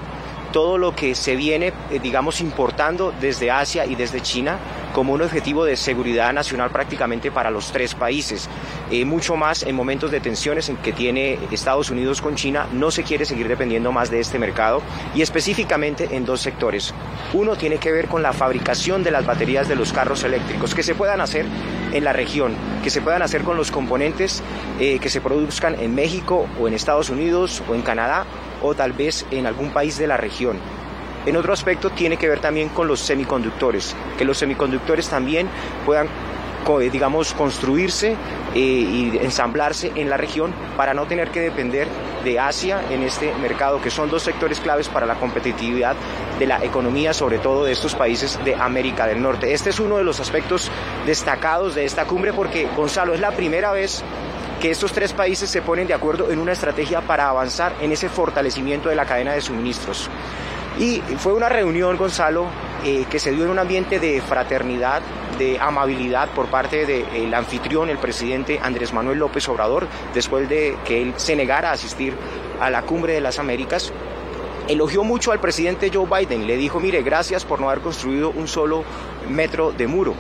[0.52, 4.58] todo lo que se viene, eh, digamos, importando desde Asia y desde China
[4.94, 8.50] como un objetivo de seguridad nacional prácticamente para los tres países.
[8.92, 12.92] Eh, mucho más en momentos de tensiones en que tiene Estados Unidos con China, no
[12.92, 14.82] se quiere seguir dependiendo más de este mercado
[15.14, 16.94] y específicamente en dos sectores.
[17.34, 20.84] Uno tiene que ver con la fabricación de las baterías de los carros eléctricos que
[20.84, 21.46] se puedan hacer
[21.94, 24.44] en la región, que se puedan hacer con los componentes
[24.80, 28.26] eh, que se produzcan en México o en Estados Unidos o en Canadá
[28.62, 30.58] o tal vez en algún país de la región.
[31.28, 35.50] En otro aspecto tiene que ver también con los semiconductores, que los semiconductores también
[35.86, 36.08] puedan
[36.68, 38.16] eh, digamos, construirse
[38.54, 41.88] eh, y ensamblarse en la región para no tener que depender
[42.26, 45.96] de Asia en este mercado, que son dos sectores claves para la competitividad
[46.40, 49.54] de la economía, sobre todo de estos países de América del Norte.
[49.54, 50.70] Este es uno de los aspectos
[51.06, 54.04] destacados de esta cumbre porque, Gonzalo, es la primera vez
[54.62, 58.10] que estos tres países se ponen de acuerdo en una estrategia para avanzar en ese
[58.10, 60.10] fortalecimiento de la cadena de suministros.
[60.80, 62.46] Y fue una reunión, Gonzalo,
[62.86, 65.02] eh, que se dio en un ambiente de fraternidad,
[65.40, 71.02] de amabilidad por parte del anfitrión, el presidente Andrés Manuel López Obrador, después de que
[71.02, 72.14] él se negara a asistir
[72.60, 73.92] a la cumbre de las Américas.
[74.68, 78.48] Elogió mucho al presidente Joe Biden, le dijo, mire, gracias por no haber construido un
[78.48, 78.84] solo
[79.30, 80.14] metro de muro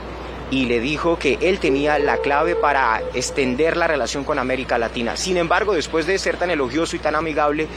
[0.49, 5.17] y le dijo que él tenía la clave para extender la relación con América Latina.
[5.17, 7.67] Sin embargo, después de ser tan elogioso y tan amigable,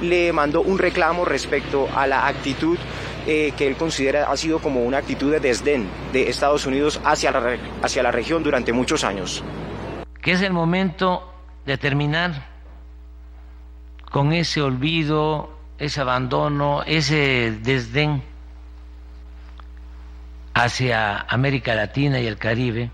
[0.00, 2.78] le mandó un reclamo respecto a la actitud
[3.26, 7.30] eh, que él considera ha sido como una actitud de desdén de Estados Unidos hacia
[7.30, 9.42] la, hacia la región durante muchos años.
[10.22, 11.32] Que es el momento
[11.66, 12.48] de terminar
[14.10, 18.22] con ese olvido, ese abandono, ese desdén
[20.54, 22.90] hacia América Latina y el Caribe.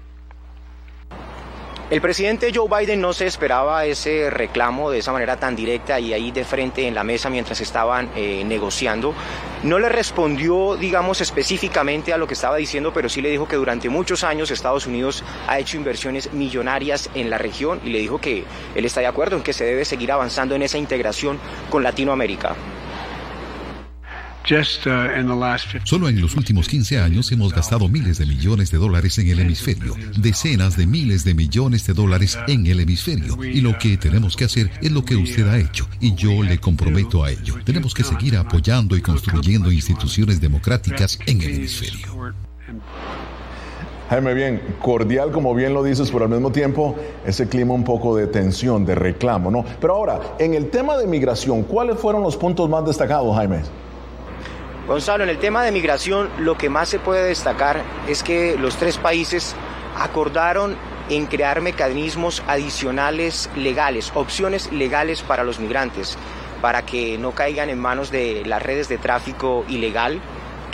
[1.89, 6.13] El presidente Joe Biden no se esperaba ese reclamo de esa manera tan directa y
[6.13, 9.15] ahí de frente en la mesa mientras estaban eh, negociando.
[9.63, 13.55] No le respondió, digamos, específicamente a lo que estaba diciendo, pero sí le dijo que
[13.55, 18.21] durante muchos años Estados Unidos ha hecho inversiones millonarias en la región y le dijo
[18.21, 18.43] que
[18.75, 21.39] él está de acuerdo en que se debe seguir avanzando en esa integración
[21.71, 22.57] con Latinoamérica.
[24.49, 29.29] Uh, Solo en los últimos 15 años hemos gastado miles de millones de dólares en
[29.29, 33.43] el hemisferio, decenas de miles de millones de dólares en el hemisferio.
[33.43, 36.59] Y lo que tenemos que hacer es lo que usted ha hecho, y yo le
[36.59, 37.57] comprometo a ello.
[37.65, 42.07] Tenemos que seguir apoyando y construyendo instituciones democráticas en el hemisferio.
[44.09, 46.95] Jaime, bien, cordial como bien lo dices, pero al mismo tiempo
[47.27, 49.65] ese clima un poco de tensión, de reclamo, ¿no?
[49.81, 53.63] Pero ahora, en el tema de migración, ¿cuáles fueron los puntos más destacados, Jaime?
[54.87, 58.77] Gonzalo, en el tema de migración, lo que más se puede destacar es que los
[58.77, 59.57] tres países
[59.97, 60.77] acordaron
[61.09, 66.17] en crear mecanismos adicionales legales, opciones legales para los migrantes,
[66.63, 70.21] para que no caigan en manos de las redes de tráfico ilegal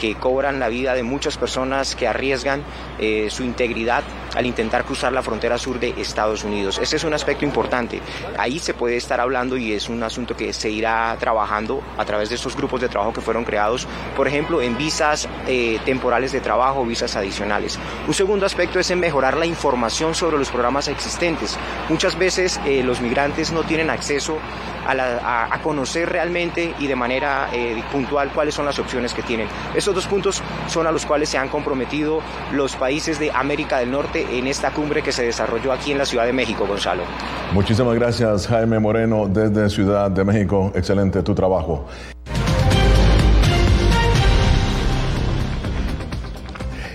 [0.03, 2.65] que cobran la vida de muchas personas que arriesgan
[2.99, 4.03] eh, su integridad
[4.35, 6.81] al intentar cruzar la frontera sur de Estados Unidos.
[6.83, 8.01] Ese es un aspecto importante.
[8.37, 12.31] Ahí se puede estar hablando y es un asunto que se irá trabajando a través
[12.31, 13.87] de estos grupos de trabajo que fueron creados,
[14.17, 17.79] por ejemplo, en visas eh, temporales de trabajo, visas adicionales.
[18.09, 21.57] Un segundo aspecto es en mejorar la información sobre los programas existentes.
[21.88, 24.38] Muchas veces eh, los migrantes no tienen acceso
[24.85, 27.49] a, conocer realmente y de manera
[27.93, 29.47] puntual cuáles son las opciones que tienen.
[29.92, 32.20] Estos dos puntos son a los cuales se han comprometido
[32.55, 36.07] los países de América del Norte en esta cumbre que se desarrolló aquí en la
[36.07, 37.02] Ciudad de México, Gonzalo.
[37.52, 40.72] Muchísimas gracias, Jaime Moreno, desde Ciudad de México.
[40.74, 41.85] Excelente tu trabajo.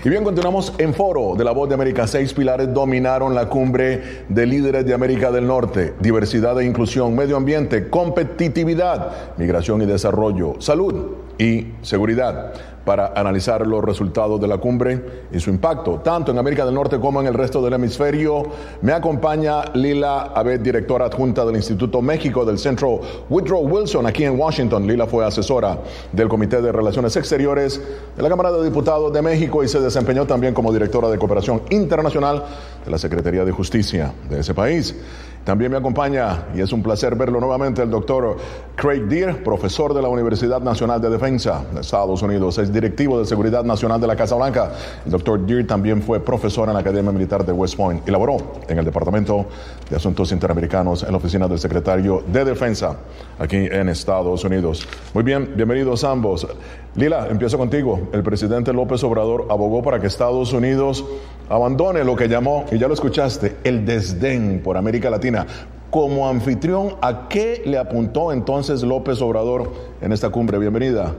[0.04, 2.06] Y bien, continuamos en foro de la Voz de América.
[2.08, 5.94] Seis pilares dominaron la cumbre de líderes de América del Norte.
[6.00, 12.52] Diversidad e inclusión, medio ambiente, competitividad, migración y desarrollo, salud y seguridad
[12.88, 16.98] para analizar los resultados de la cumbre y su impacto, tanto en América del Norte
[16.98, 18.44] como en el resto del hemisferio.
[18.80, 22.98] Me acompaña Lila Abed, directora adjunta del Instituto México del Centro
[23.28, 24.86] Woodrow Wilson aquí en Washington.
[24.86, 25.78] Lila fue asesora
[26.12, 27.78] del Comité de Relaciones Exteriores
[28.16, 31.60] de la Cámara de Diputados de México y se desempeñó también como directora de Cooperación
[31.68, 32.42] Internacional
[32.86, 34.96] de la Secretaría de Justicia de ese país.
[35.44, 38.36] También me acompaña, y es un placer verlo nuevamente, el doctor
[38.76, 43.24] Craig Deer, profesor de la Universidad Nacional de Defensa de Estados Unidos, es directivo de
[43.24, 44.72] Seguridad Nacional de la Casa Blanca.
[45.06, 48.36] El doctor Deer también fue profesor en la Academia Militar de West Point y laboró
[48.68, 49.46] en el Departamento
[49.88, 52.96] de Asuntos Interamericanos en la oficina del secretario de Defensa
[53.38, 54.86] aquí en Estados Unidos.
[55.14, 56.46] Muy bien, bienvenidos ambos.
[56.94, 58.08] Lila, empiezo contigo.
[58.12, 61.04] El presidente López Obrador abogó para que Estados Unidos
[61.48, 65.46] abandone lo que llamó, y ya lo escuchaste, el desdén por América Latina.
[65.90, 70.58] Como anfitrión, ¿a qué le apuntó entonces López Obrador en esta cumbre?
[70.58, 71.14] Bienvenida.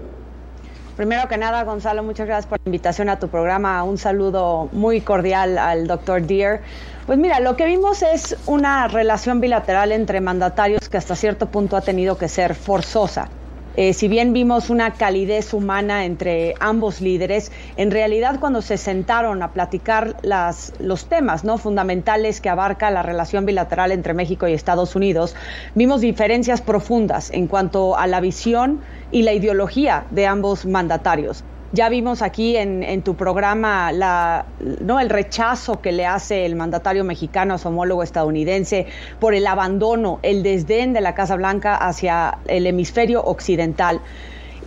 [0.96, 3.82] Primero que nada, Gonzalo, muchas gracias por la invitación a tu programa.
[3.84, 6.60] Un saludo muy cordial al doctor Deer.
[7.06, 11.78] Pues mira, lo que vimos es una relación bilateral entre mandatarios que hasta cierto punto
[11.78, 13.30] ha tenido que ser forzosa.
[13.76, 19.44] Eh, si bien vimos una calidez humana entre ambos líderes, en realidad cuando se sentaron
[19.44, 21.58] a platicar las, los temas ¿no?
[21.58, 25.36] fundamentales que abarca la relación bilateral entre México y Estados Unidos,
[25.76, 31.44] vimos diferencias profundas en cuanto a la visión y la ideología de ambos mandatarios.
[31.72, 35.00] Ya vimos aquí en, tu programa la, ¿no?
[35.00, 38.88] el rechazo que le hace el mandatario mexicano a su homólogo estadounidense
[39.20, 44.02] por el abandono, el desdén de la Casa Blanca hacia el hemisferio occidental.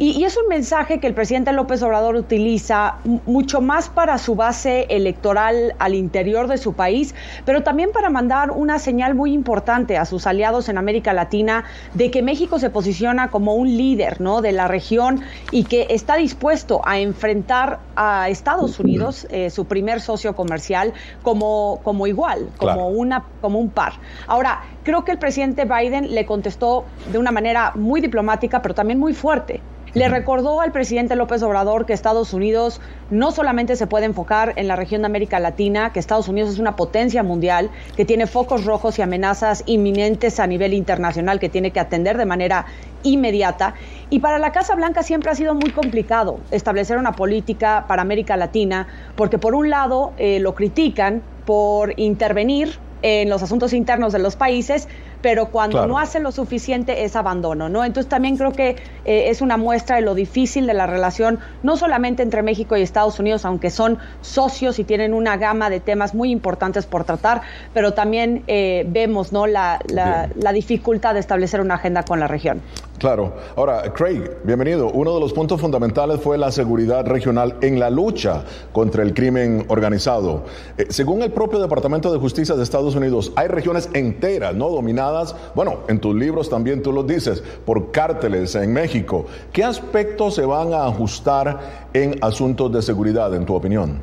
[0.02, 4.88] Y, es un mensaje que el presidente López Obrador utiliza mucho más para su base
[4.90, 10.04] electoral al interior de su país, pero también para mandar una señal muy importante a
[10.04, 14.40] sus aliados en América Latina de que México se posiciona como un líder ¿no?
[14.40, 15.20] de la región
[15.52, 21.78] y que está dispuesto a enfrentar a Estados Unidos, eh, su primer socio comercial, como,
[21.84, 23.92] como igual, como, una, como un par.
[24.26, 28.98] Ahora, creo que el presidente Biden le contestó de una manera muy diplomática, pero también
[28.98, 29.60] muy fuerte.
[29.94, 34.66] Le recordó al presidente López Obrador que Estados Unidos no solamente se puede enfocar en
[34.66, 38.64] la región de América Latina, que Estados Unidos es una potencia mundial, que tiene focos
[38.64, 42.64] rojos y amenazas inminentes a nivel internacional que tiene que atender de manera
[43.02, 43.74] inmediata.
[44.08, 48.38] Y para la Casa Blanca siempre ha sido muy complicado establecer una política para América
[48.38, 54.18] Latina, porque por un lado eh, lo critican por intervenir en los asuntos internos de
[54.18, 54.88] los países,
[55.22, 57.84] pero cuando no hacen lo suficiente es abandono, ¿no?
[57.84, 61.76] Entonces también creo que eh, es una muestra de lo difícil de la relación, no
[61.76, 66.14] solamente entre México y Estados Unidos, aunque son socios y tienen una gama de temas
[66.14, 69.46] muy importantes por tratar, pero también eh, vemos, ¿no?
[69.46, 72.60] La, la dificultad de establecer una agenda con la región.
[73.02, 73.32] Claro.
[73.56, 74.88] Ahora, Craig, bienvenido.
[74.92, 79.64] Uno de los puntos fundamentales fue la seguridad regional en la lucha contra el crimen
[79.66, 80.44] organizado.
[80.78, 84.68] Eh, según el propio Departamento de Justicia de Estados Unidos, hay regiones enteras, ¿no?
[84.68, 85.11] Dominadas,
[85.54, 89.26] bueno, en tus libros también tú lo dices, por cárteles en México.
[89.52, 93.98] ¿Qué aspectos se van a ajustar en asuntos de seguridad, en tu opinión?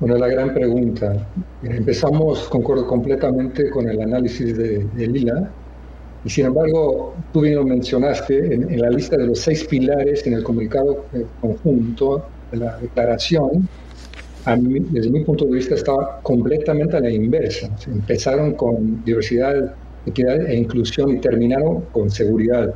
[0.00, 1.26] Bueno, la gran pregunta.
[1.62, 5.50] Empezamos, concuerdo completamente con el análisis de, de Lila
[6.24, 10.34] y sin embargo, tú bien lo mencionaste, en, la lista de los seis pilares en
[10.34, 11.04] el comunicado
[11.40, 13.68] conjunto de la declaración,
[14.56, 17.68] desde mi punto de vista estaba completamente a la inversa.
[17.86, 19.74] Empezaron con diversidad,
[20.06, 22.74] equidad e inclusión y terminaron con seguridad.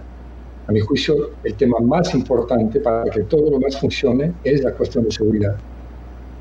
[0.66, 4.72] A mi juicio, el tema más importante para que todo lo más funcione es la
[4.72, 5.56] cuestión de seguridad.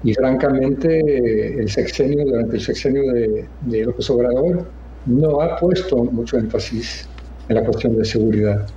[0.03, 4.65] Y francamente, el sexenio, durante el sexenio de, de López Obrador,
[5.05, 7.07] no ha puesto mucho énfasis
[7.49, 8.67] en la cuestión de seguridad.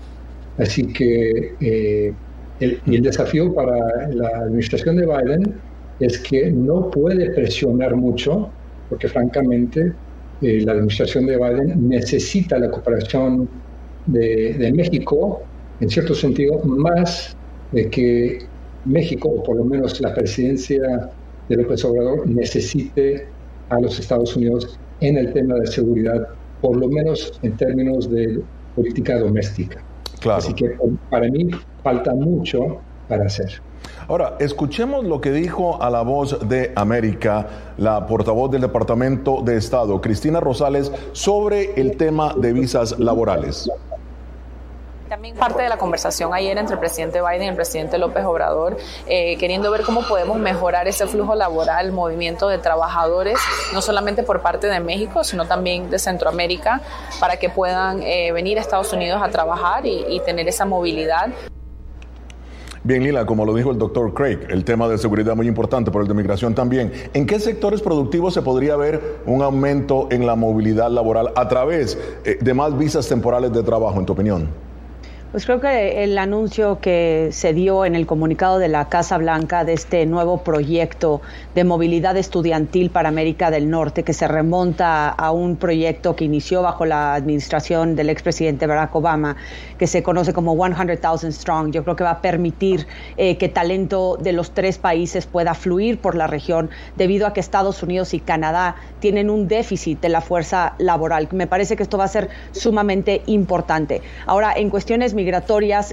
[0.59, 2.13] Así que eh,
[2.61, 3.77] el, el, desafío para
[4.11, 5.55] la administración de Biden
[6.01, 8.51] es que no puede presionar mucho,
[8.89, 9.93] porque francamente
[10.43, 13.49] eh, la administración de Biden necesita la cooperación
[14.07, 15.43] de, de, México,
[15.81, 17.37] en cierto sentido, más
[17.73, 18.39] de que
[18.85, 21.11] México, o por lo menos la presidencia
[21.49, 23.27] de López Obrador, necesite
[23.71, 26.29] a los Estados Unidos en el tema de seguridad,
[26.61, 28.41] por lo menos en términos de
[28.75, 29.83] política doméstica.
[30.21, 30.39] Claro.
[30.39, 30.77] Así que
[31.11, 31.51] para mí
[31.83, 33.61] falta mucho para hacer.
[34.07, 37.47] Ahora, escuchemos lo que dijo a la voz de América
[37.79, 43.71] la portavoz del Departamento de Estado, Cristina Rosales, sobre el tema de visas laborales.
[45.09, 48.77] También parte de la conversación ayer entre el presidente Biden y el presidente López Obrador,
[49.07, 53.39] eh, queriendo ver cómo podemos mejorar ese flujo laboral, movimiento de trabajadores,
[53.73, 56.83] no solamente por parte de México, sino también de Centroamérica,
[57.21, 61.31] para que puedan eh, venir a Estados Unidos a trabajar y, y tener esa movilidad.
[62.87, 66.03] Bien, Lila, como lo dijo el doctor Craig, el tema de seguridad muy importante, pero
[66.03, 66.93] el de migración también.
[67.15, 71.99] ¿En qué sectores productivos se podría ver un aumento en la movilidad laboral a través
[72.27, 74.64] eh, de más visas temporales de trabajo, en tu opinión?
[75.35, 79.65] Pues creo que el anuncio que se dio en el comunicado de la Casa Blanca
[79.65, 81.23] de este nuevo proyecto
[81.57, 86.63] de movilidad estudiantil para América del Norte, que se remonta a un proyecto que inició
[86.63, 89.35] bajo la administración del expresidente Barack Obama,
[89.77, 94.17] que se conoce como 100,000 Strong, yo creo que va a permitir eh, que talento
[94.17, 98.21] de los tres países pueda fluir por la región, debido a que Estados Unidos y
[98.21, 101.27] Canadá tienen un déficit de la fuerza laboral.
[101.33, 104.01] Me parece que esto va a ser sumamente importante.
[104.27, 105.24] Ahora, en cuestiones migratorias,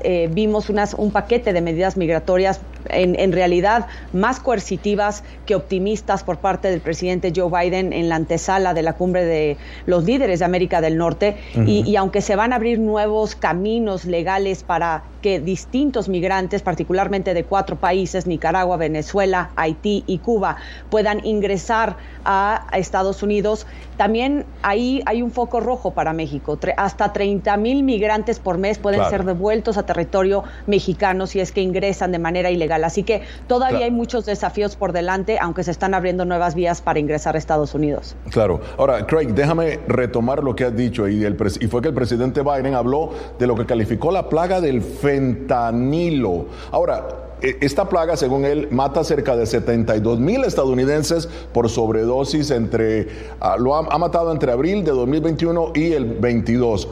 [0.04, 6.24] eh, vimos unas, un paquete de medidas migratorias en, en, realidad más coercitivas que optimistas
[6.24, 10.40] por parte del presidente Joe Biden en la antesala de la cumbre de los líderes
[10.40, 11.38] de América del Norte.
[11.56, 11.68] Uh -huh.
[11.68, 17.34] y, y aunque se van a abrir nuevos caminos legales para que distintos migrantes, particularmente
[17.34, 20.58] de cuatro países, Nicaragua, Venezuela, Haití y Cuba,
[20.90, 23.66] puedan ingresar a Estados Unidos,
[23.98, 26.58] también ahí hay un foco rojo para México.
[26.78, 29.12] Hasta 30 mil migrantes por mes pueden claro.
[29.12, 32.71] ser devueltos a territorio mexicano si es que ingresan de manera ilegal.
[32.72, 33.86] Así que todavía claro.
[33.86, 37.74] hay muchos desafíos por delante, aunque se están abriendo nuevas vías para ingresar a Estados
[37.74, 38.16] Unidos.
[38.30, 38.62] Claro.
[38.78, 42.42] Ahora, Craig, déjame retomar lo que has dicho y, el y fue que el presidente
[42.42, 46.46] Biden habló de lo que calificó la plaga del fentanilo.
[46.72, 47.08] Ahora,
[47.42, 53.08] e, esta plaga, según él, mata cerca de 72 mil estadounidenses por sobredosis entre,
[53.42, 56.88] uh, lo ha, ha, matado entre abril de 2021 y el 22.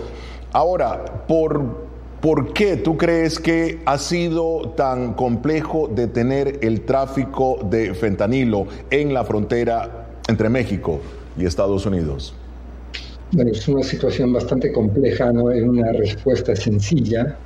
[0.51, 1.88] Ahora, ¿por,
[2.21, 9.13] ¿por qué tú crees que ha sido tan complejo detener el tráfico de fentanilo en
[9.13, 10.99] la frontera entre México
[11.37, 12.33] y Estados Unidos?
[13.31, 17.37] Bueno, es una situación bastante compleja, no es una respuesta sencilla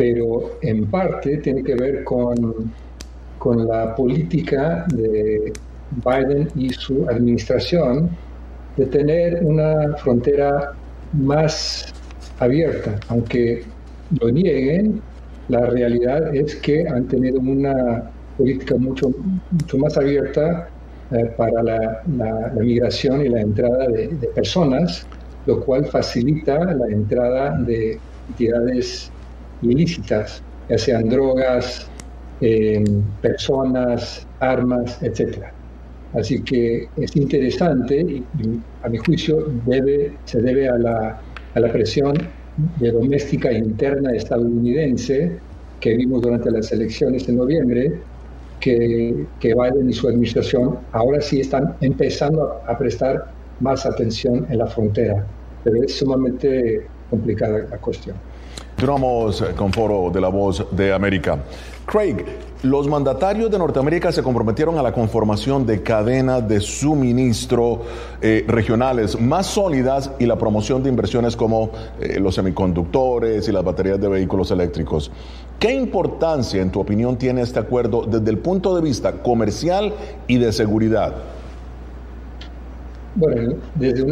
[0.00, 2.72] pero en parte tiene que ver con,
[3.38, 5.52] con la política de
[6.02, 8.08] Biden y su administración
[8.78, 10.72] de tener una frontera
[11.12, 11.92] más
[12.40, 13.62] abierta, aunque
[14.20, 15.00] lo nieguen,
[15.48, 19.10] la realidad es que han tenido una política mucho,
[19.50, 20.68] mucho más abierta
[21.12, 22.02] eh, para la,
[22.58, 25.06] migración y la entrada de, personas,
[25.46, 29.10] lo cual facilita la entrada de entidades
[29.62, 31.88] ilícitas, ya sean drogas,
[32.40, 32.82] eh,
[33.20, 35.44] personas, armas, etc.
[36.14, 38.24] Así que es interesante y,
[38.82, 41.20] a mi juicio debe, se debe a la,
[41.54, 42.14] a la presión
[42.56, 45.42] doméstica interna estadounidense
[45.78, 48.06] que vimos durante las elecciones de noviembre,
[48.58, 53.18] que, que Biden y su administración ahora sí están empezando a, a prestar
[53.58, 55.26] más atención en la frontera,
[55.62, 58.22] pero es sumamente complicada la cuestión.
[58.80, 61.38] Continuamos con Foro de la Voz de América.
[61.84, 62.24] Craig,
[62.62, 67.82] los mandatarios de Norteamérica se comprometieron a la conformación de cadenas de suministro
[68.22, 73.62] eh, regionales más sólidas y la promoción de inversiones como eh, los semiconductores y las
[73.62, 75.12] baterías de vehículos eléctricos.
[75.58, 79.92] ¿Qué importancia, en tu opinión, tiene este acuerdo desde el punto de vista comercial
[80.26, 81.16] y de seguridad?
[83.14, 84.04] Bueno, desde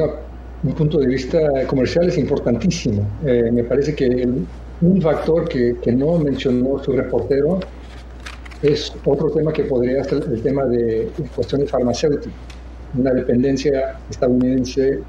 [0.62, 3.06] un punto de vista comercial es importantísimo.
[3.24, 4.26] Eh, me parece que
[4.80, 7.58] un factor que, que, no mencionó su reportero
[8.62, 12.32] es otro tema que podría ser el tema de cuestiones farmacéuticas.
[12.96, 15.00] Una dependencia estadounidense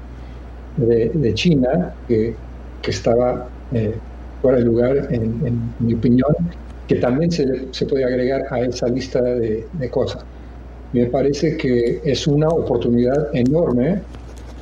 [0.76, 2.34] de, de China que,
[2.82, 3.94] que estaba eh,
[4.42, 6.34] fuera de lugar, en, en, mi opinión,
[6.88, 10.24] que también se, se puede agregar a esa lista de, de cosas.
[10.92, 14.00] me parece que es una oportunidad enorme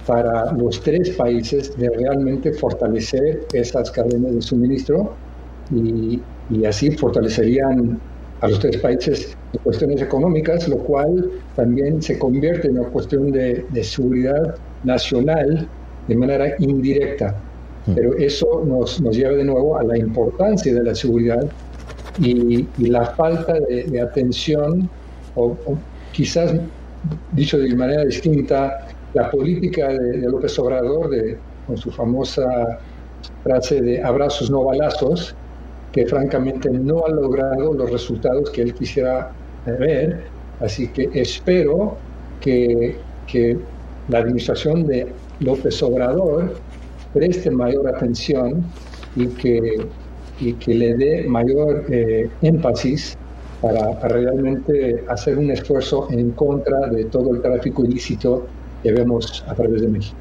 [0.09, 5.12] para los tres países de realmente fortalecer esas cadenas de suministro
[5.70, 8.00] y, y así fortalecerían
[8.40, 13.30] a los tres países en cuestiones económicas, lo cual también se convierte en una cuestión
[13.32, 15.68] de, de seguridad nacional
[16.09, 17.34] de manera indirecta.
[17.86, 17.92] Mm.
[17.94, 21.50] Pero eso nos, nos, lleva de nuevo a la importancia de la seguridad
[22.18, 24.88] y, y la falta de, de atención,
[25.34, 25.78] o, o,
[26.12, 26.54] quizás
[27.32, 28.88] dicho de manera distinta,
[29.19, 32.79] la política de, de López Obrador, de, con su famosa
[33.43, 35.35] frase de abrazos no balazos,
[35.93, 39.33] que francamente no ha logrado los resultados que él quisiera
[39.66, 40.25] ver.
[40.61, 41.97] Así que espero
[42.41, 42.97] que,
[43.27, 43.59] que
[44.09, 45.07] la administración de
[45.41, 46.55] López Obrador
[47.12, 48.64] preste mayor atención
[49.16, 49.61] y que,
[50.41, 53.16] y que le dé mayor eh, énfasis
[53.61, 58.47] para, para, realmente hacer un esfuerzo en contra de todo el tráfico ilícito
[58.83, 60.16] que vemos a través de México.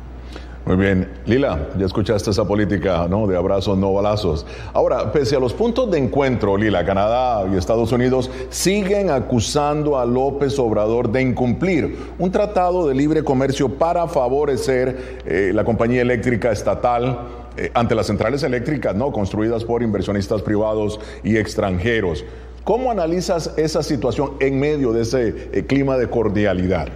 [0.67, 1.07] Muy bien.
[1.25, 3.25] Lila, ya escuchaste esa política ¿no?
[3.25, 4.45] de abrazos, no balazos.
[4.73, 10.05] Ahora, pese a los puntos de encuentro, Lila, Canadá y Estados Unidos siguen acusando a
[10.05, 16.51] López Obrador de incumplir un tratado de libre comercio para favorecer eh, la compañía eléctrica
[16.51, 17.17] estatal
[17.55, 22.25] eh, ante las centrales eléctricas no construidas por inversionistas privados y extranjeros.
[22.65, 26.89] ¿Cómo analizas esa situación en medio de ese eh, clima de cordialidad?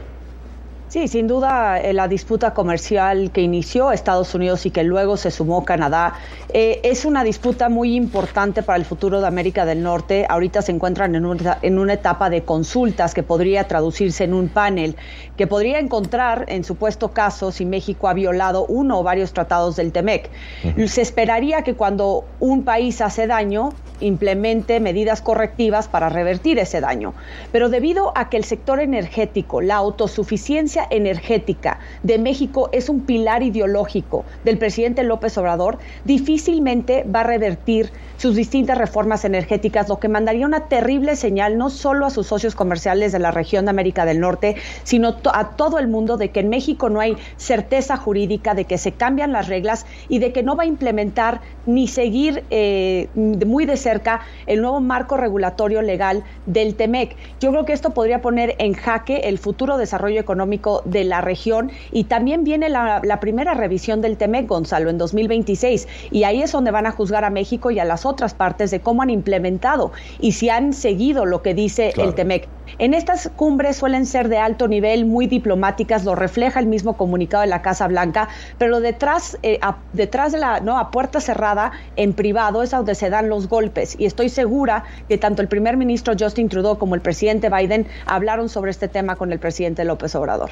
[0.91, 5.31] Sí, sin duda eh, la disputa comercial que inició Estados Unidos y que luego se
[5.31, 6.15] sumó Canadá
[6.49, 10.25] eh, es una disputa muy importante para el futuro de América del Norte.
[10.27, 14.49] Ahorita se encuentran en una, en una etapa de consultas que podría traducirse en un
[14.49, 14.97] panel
[15.37, 19.93] que podría encontrar en supuesto caso si México ha violado uno o varios tratados del
[19.93, 20.29] TEMEC.
[20.65, 20.87] Uh -huh.
[20.87, 23.69] Se esperaría que cuando un país hace daño
[24.01, 27.13] implemente medidas correctivas para revertir ese daño.
[27.51, 33.43] Pero debido a que el sector energético, la autosuficiencia energética de México es un pilar
[33.43, 40.07] ideológico del presidente López Obrador, difícilmente va a revertir sus distintas reformas energéticas, lo que
[40.07, 44.05] mandaría una terrible señal no solo a sus socios comerciales de la región de América
[44.05, 48.53] del Norte, sino a todo el mundo de que en México no hay certeza jurídica,
[48.53, 52.43] de que se cambian las reglas y de que no va a implementar ni seguir
[52.51, 57.15] eh, muy de cerca el nuevo marco regulatorio legal del TEMEC.
[57.39, 61.71] Yo creo que esto podría poner en jaque el futuro desarrollo económico de la región
[61.91, 66.51] y también viene la, la, primera revisión del TEMEC, Gonzalo, en 2026 y ahí es
[66.51, 69.91] donde van a juzgar a México y a las otras partes de cómo han implementado
[70.19, 72.09] y si han seguido lo que dice claro.
[72.09, 72.47] el TEMEC.
[72.79, 77.41] En estas cumbres suelen ser de alto nivel, muy diplomáticas, lo refleja el mismo comunicado
[77.41, 81.71] de la Casa Blanca, pero detrás, eh, a, detrás de la, no, a puerta cerrada,
[81.95, 83.95] en privado, es donde se dan los golpes.
[83.99, 88.49] Y estoy segura que tanto el primer ministro Justin Trudeau como el presidente Biden hablaron
[88.49, 90.51] sobre este tema con el presidente López Obrador.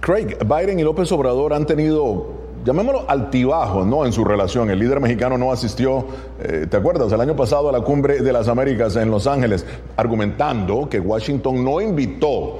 [0.00, 2.26] Craig, Biden y López Obrador han tenido,
[2.64, 4.04] llamémoslo altibajos, ¿no?
[4.04, 4.70] En su relación.
[4.70, 6.06] El líder mexicano no asistió,
[6.40, 7.12] eh, ¿te acuerdas?
[7.12, 9.64] El año pasado a la cumbre de las Américas en Los Ángeles,
[9.96, 12.58] argumentando que Washington no invitó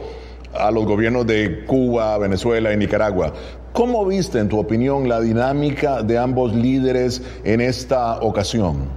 [0.55, 3.33] a los gobiernos de Cuba, Venezuela y Nicaragua.
[3.73, 8.89] ¿Cómo viste, en tu opinión, la dinámica de ambos líderes en esta ocasión?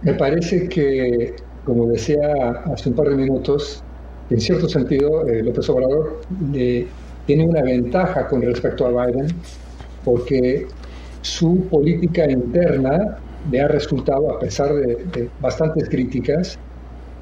[0.00, 3.82] Me parece que, como decía hace un par de minutos,
[4.30, 6.20] en cierto sentido, eh, López Obrador
[6.54, 6.86] eh,
[7.26, 9.28] tiene una ventaja con respecto a Biden
[10.04, 10.66] porque
[11.22, 13.18] su política interna
[13.50, 16.58] le ha resultado, a pesar de, de bastantes críticas,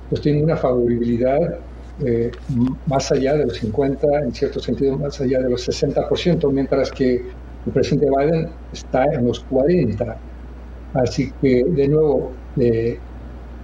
[0.09, 1.59] pues tiene una favorabilidad
[2.05, 2.31] eh,
[2.87, 7.15] más allá de los 50, en cierto sentido más allá de los 60%, mientras que
[7.15, 10.17] el presidente Biden está en los 40.
[10.95, 12.99] Así que, de nuevo, eh,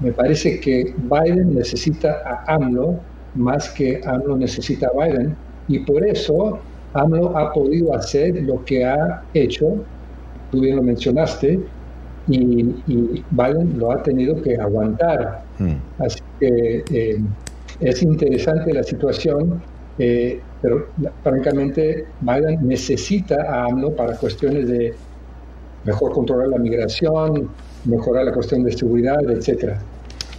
[0.01, 3.01] me parece que Biden necesita a AMLO
[3.35, 5.37] más que AMLO necesita a Biden
[5.68, 6.59] y por eso
[6.95, 9.85] AMLO ha podido hacer lo que ha hecho,
[10.51, 11.61] tú bien lo mencionaste,
[12.28, 15.43] y, y Biden lo ha tenido que aguantar.
[15.59, 15.74] Mm.
[15.99, 17.20] Así que eh,
[17.80, 19.62] es interesante la situación,
[19.99, 20.89] eh, pero
[21.22, 24.95] francamente Biden necesita a AMLO para cuestiones de
[25.85, 27.49] mejor controlar la migración,
[27.85, 29.80] mejorar la cuestión de seguridad, etcétera.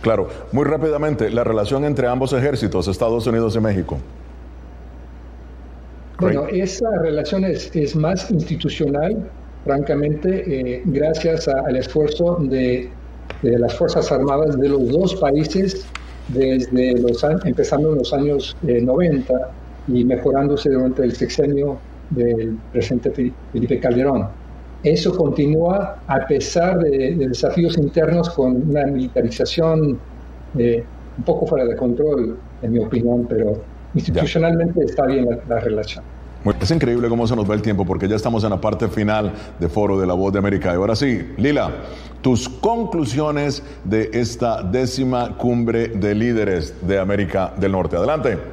[0.03, 3.97] Claro, muy rápidamente, la relación entre ambos ejércitos, Estados Unidos y México.
[6.19, 9.29] Bueno, esa relación es, es más institucional,
[9.63, 12.89] francamente, eh, gracias al esfuerzo de,
[13.43, 15.85] de, las Fuerzas Armadas de los dos países
[16.27, 19.33] desde los empezando en los años eh, 90
[19.87, 21.79] y mejorándose durante el sexenio
[22.09, 24.27] del presidente Felipe Calderón.
[24.83, 29.99] Eso continúa a pesar de, de desafíos internos con una militarización
[30.57, 30.83] eh,
[31.17, 33.61] un poco fuera de control, en mi opinión, pero
[33.93, 36.03] institucionalmente está bien la, relación.
[36.59, 39.31] Es increíble cómo se nos va el tiempo porque ya estamos en la parte final
[39.59, 40.71] de Foro de la Voz de América.
[40.73, 41.71] Y ahora sí, Lila,
[42.21, 47.95] tus conclusiones de esta décima cumbre de líderes de América del Norte.
[47.95, 48.52] Adelante.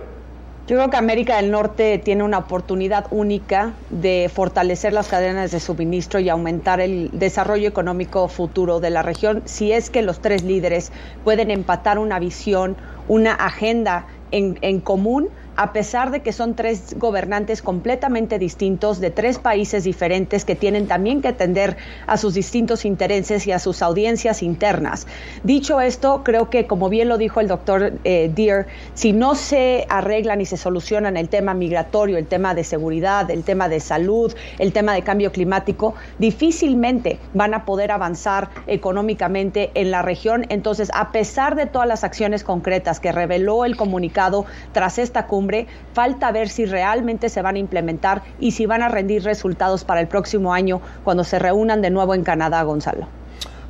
[0.70, 5.58] Yo creo que América del Norte tiene una oportunidad única de fortalecer las cadenas de
[5.58, 10.44] suministro y aumentar el desarrollo económico futuro de la región si es que los tres
[10.44, 10.92] líderes
[11.24, 12.76] pueden empatar una visión,
[13.08, 15.28] una agenda en, en común
[15.60, 20.88] a pesar de que son tres gobernantes completamente distintos de tres países diferentes que tienen
[20.88, 25.06] también que atender a sus distintos intereses y a sus audiencias internas.
[25.44, 29.84] Dicho esto, creo que, como bien lo dijo el doctor eh, Deer, si no se
[29.90, 34.34] arreglan y se solucionan el tema migratorio, el tema de seguridad, el tema de salud,
[34.58, 40.46] el tema de cambio climático, difícilmente van a poder avanzar económicamente en la región.
[40.48, 45.49] Entonces, a pesar de todas las acciones concretas que reveló el comunicado tras esta cumbre,
[45.92, 50.00] falta ver si realmente se van a implementar y si van a rendir resultados para
[50.00, 53.06] el próximo año cuando se reúnan de nuevo en Canadá, Gonzalo.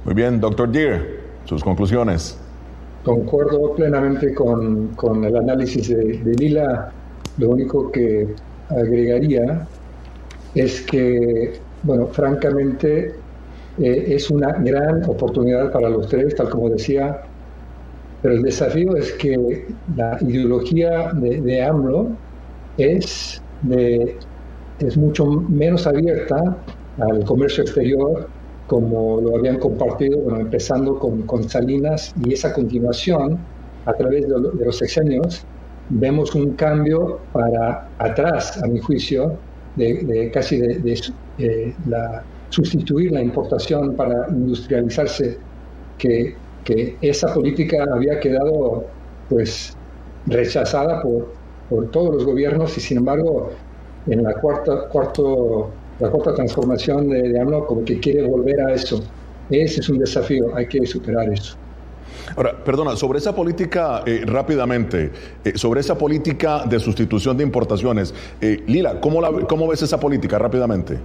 [0.04, 2.38] Muy bien, doctor Deere, sus conclusiones.
[3.04, 6.92] Concuerdo plenamente con, el análisis de, Lila.
[7.38, 8.28] Lo único que
[8.68, 9.66] agregaría
[10.54, 13.14] es que, bueno, francamente,
[13.78, 17.22] eh, es una gran oportunidad para los tres, tal como decía
[18.22, 19.64] pero el desafío es que
[19.96, 22.08] la ideología de, AMLO
[22.76, 24.16] es, de,
[24.78, 26.56] es mucho menos abierta
[26.98, 28.28] al comercio exterior,
[28.66, 33.38] como lo habían compartido, bueno, empezando con, con Salinas y esa continuación
[33.86, 35.44] a través de, los sexenios,
[35.88, 39.36] vemos un cambio para atrás, a mi juicio,
[39.76, 41.00] de, casi de,
[42.50, 45.38] sustituir la importación para industrializarse
[45.98, 48.84] que que esa política había quedado
[49.28, 49.76] pues
[50.26, 51.32] rechazada por,
[51.68, 53.50] por todos los gobiernos y sin embargo
[54.06, 58.74] en la cuarta, cuarto, la cuarta transformación de, de AMLO como que quiere volver a
[58.74, 59.02] eso.
[59.50, 61.56] Ese es un desafío, hay que superar eso.
[62.36, 65.10] Ahora, perdona, sobre esa política, eh, rápidamente,
[65.44, 69.98] eh, sobre esa política de sustitución de importaciones, eh, Lila, ¿cómo, la, ¿cómo ves esa
[69.98, 70.98] política rápidamente?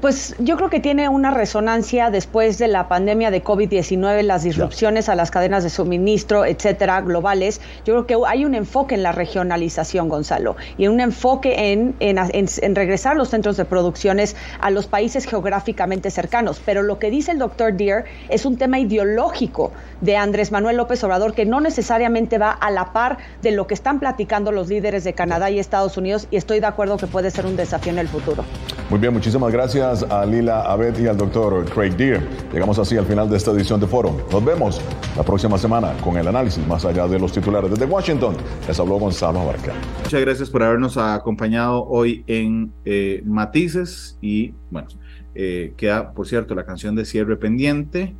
[0.00, 5.08] Pues yo creo que tiene una resonancia después de la pandemia de COVID-19, las disrupciones
[5.08, 7.60] a las cadenas de suministro, etcétera, globales.
[7.84, 12.74] Yo creo que hay un enfoque en la regionalización, Gonzalo, y un enfoque en, en,
[12.76, 16.62] regresar los centros de producciones a los países geográficamente cercanos.
[16.64, 21.02] Pero lo que dice el doctor Deere es un tema ideológico de Andrés Manuel López
[21.04, 25.04] Obrador que no necesariamente va a la par de lo que están platicando los líderes
[25.04, 27.98] de Canadá y Estados Unidos, y estoy de acuerdo que puede ser un desafío en
[27.98, 28.44] el futuro.
[28.90, 32.26] Muy bien, muchísimas gracias a Lila Abed y al doctor Craig Deer.
[32.52, 34.26] Llegamos así al final de esta edición de Foro.
[34.32, 34.80] Nos vemos
[35.16, 37.70] la próxima semana con el análisis más allá de los titulares.
[37.70, 38.36] Desde Washington
[38.66, 39.72] les habló Gonzalo Abarca.
[40.04, 44.88] Muchas gracias por habernos acompañado hoy en eh, Matices y bueno,
[45.34, 48.14] eh, queda por cierto la canción de cierre pendiente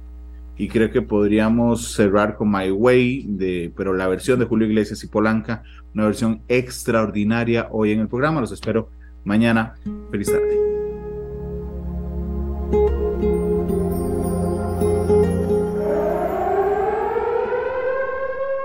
[0.58, 5.04] y creo que podríamos cerrar con My Way, de, pero la versión de Julio Iglesias
[5.04, 5.62] y Polanca,
[5.94, 8.40] una versión extraordinaria hoy en el programa.
[8.40, 8.90] Los espero
[9.24, 9.74] mañana.
[10.10, 10.58] Feliz tarde.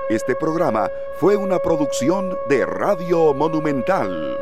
[0.09, 0.89] Este programa
[1.19, 4.32] fue una producción de Radio Monumental.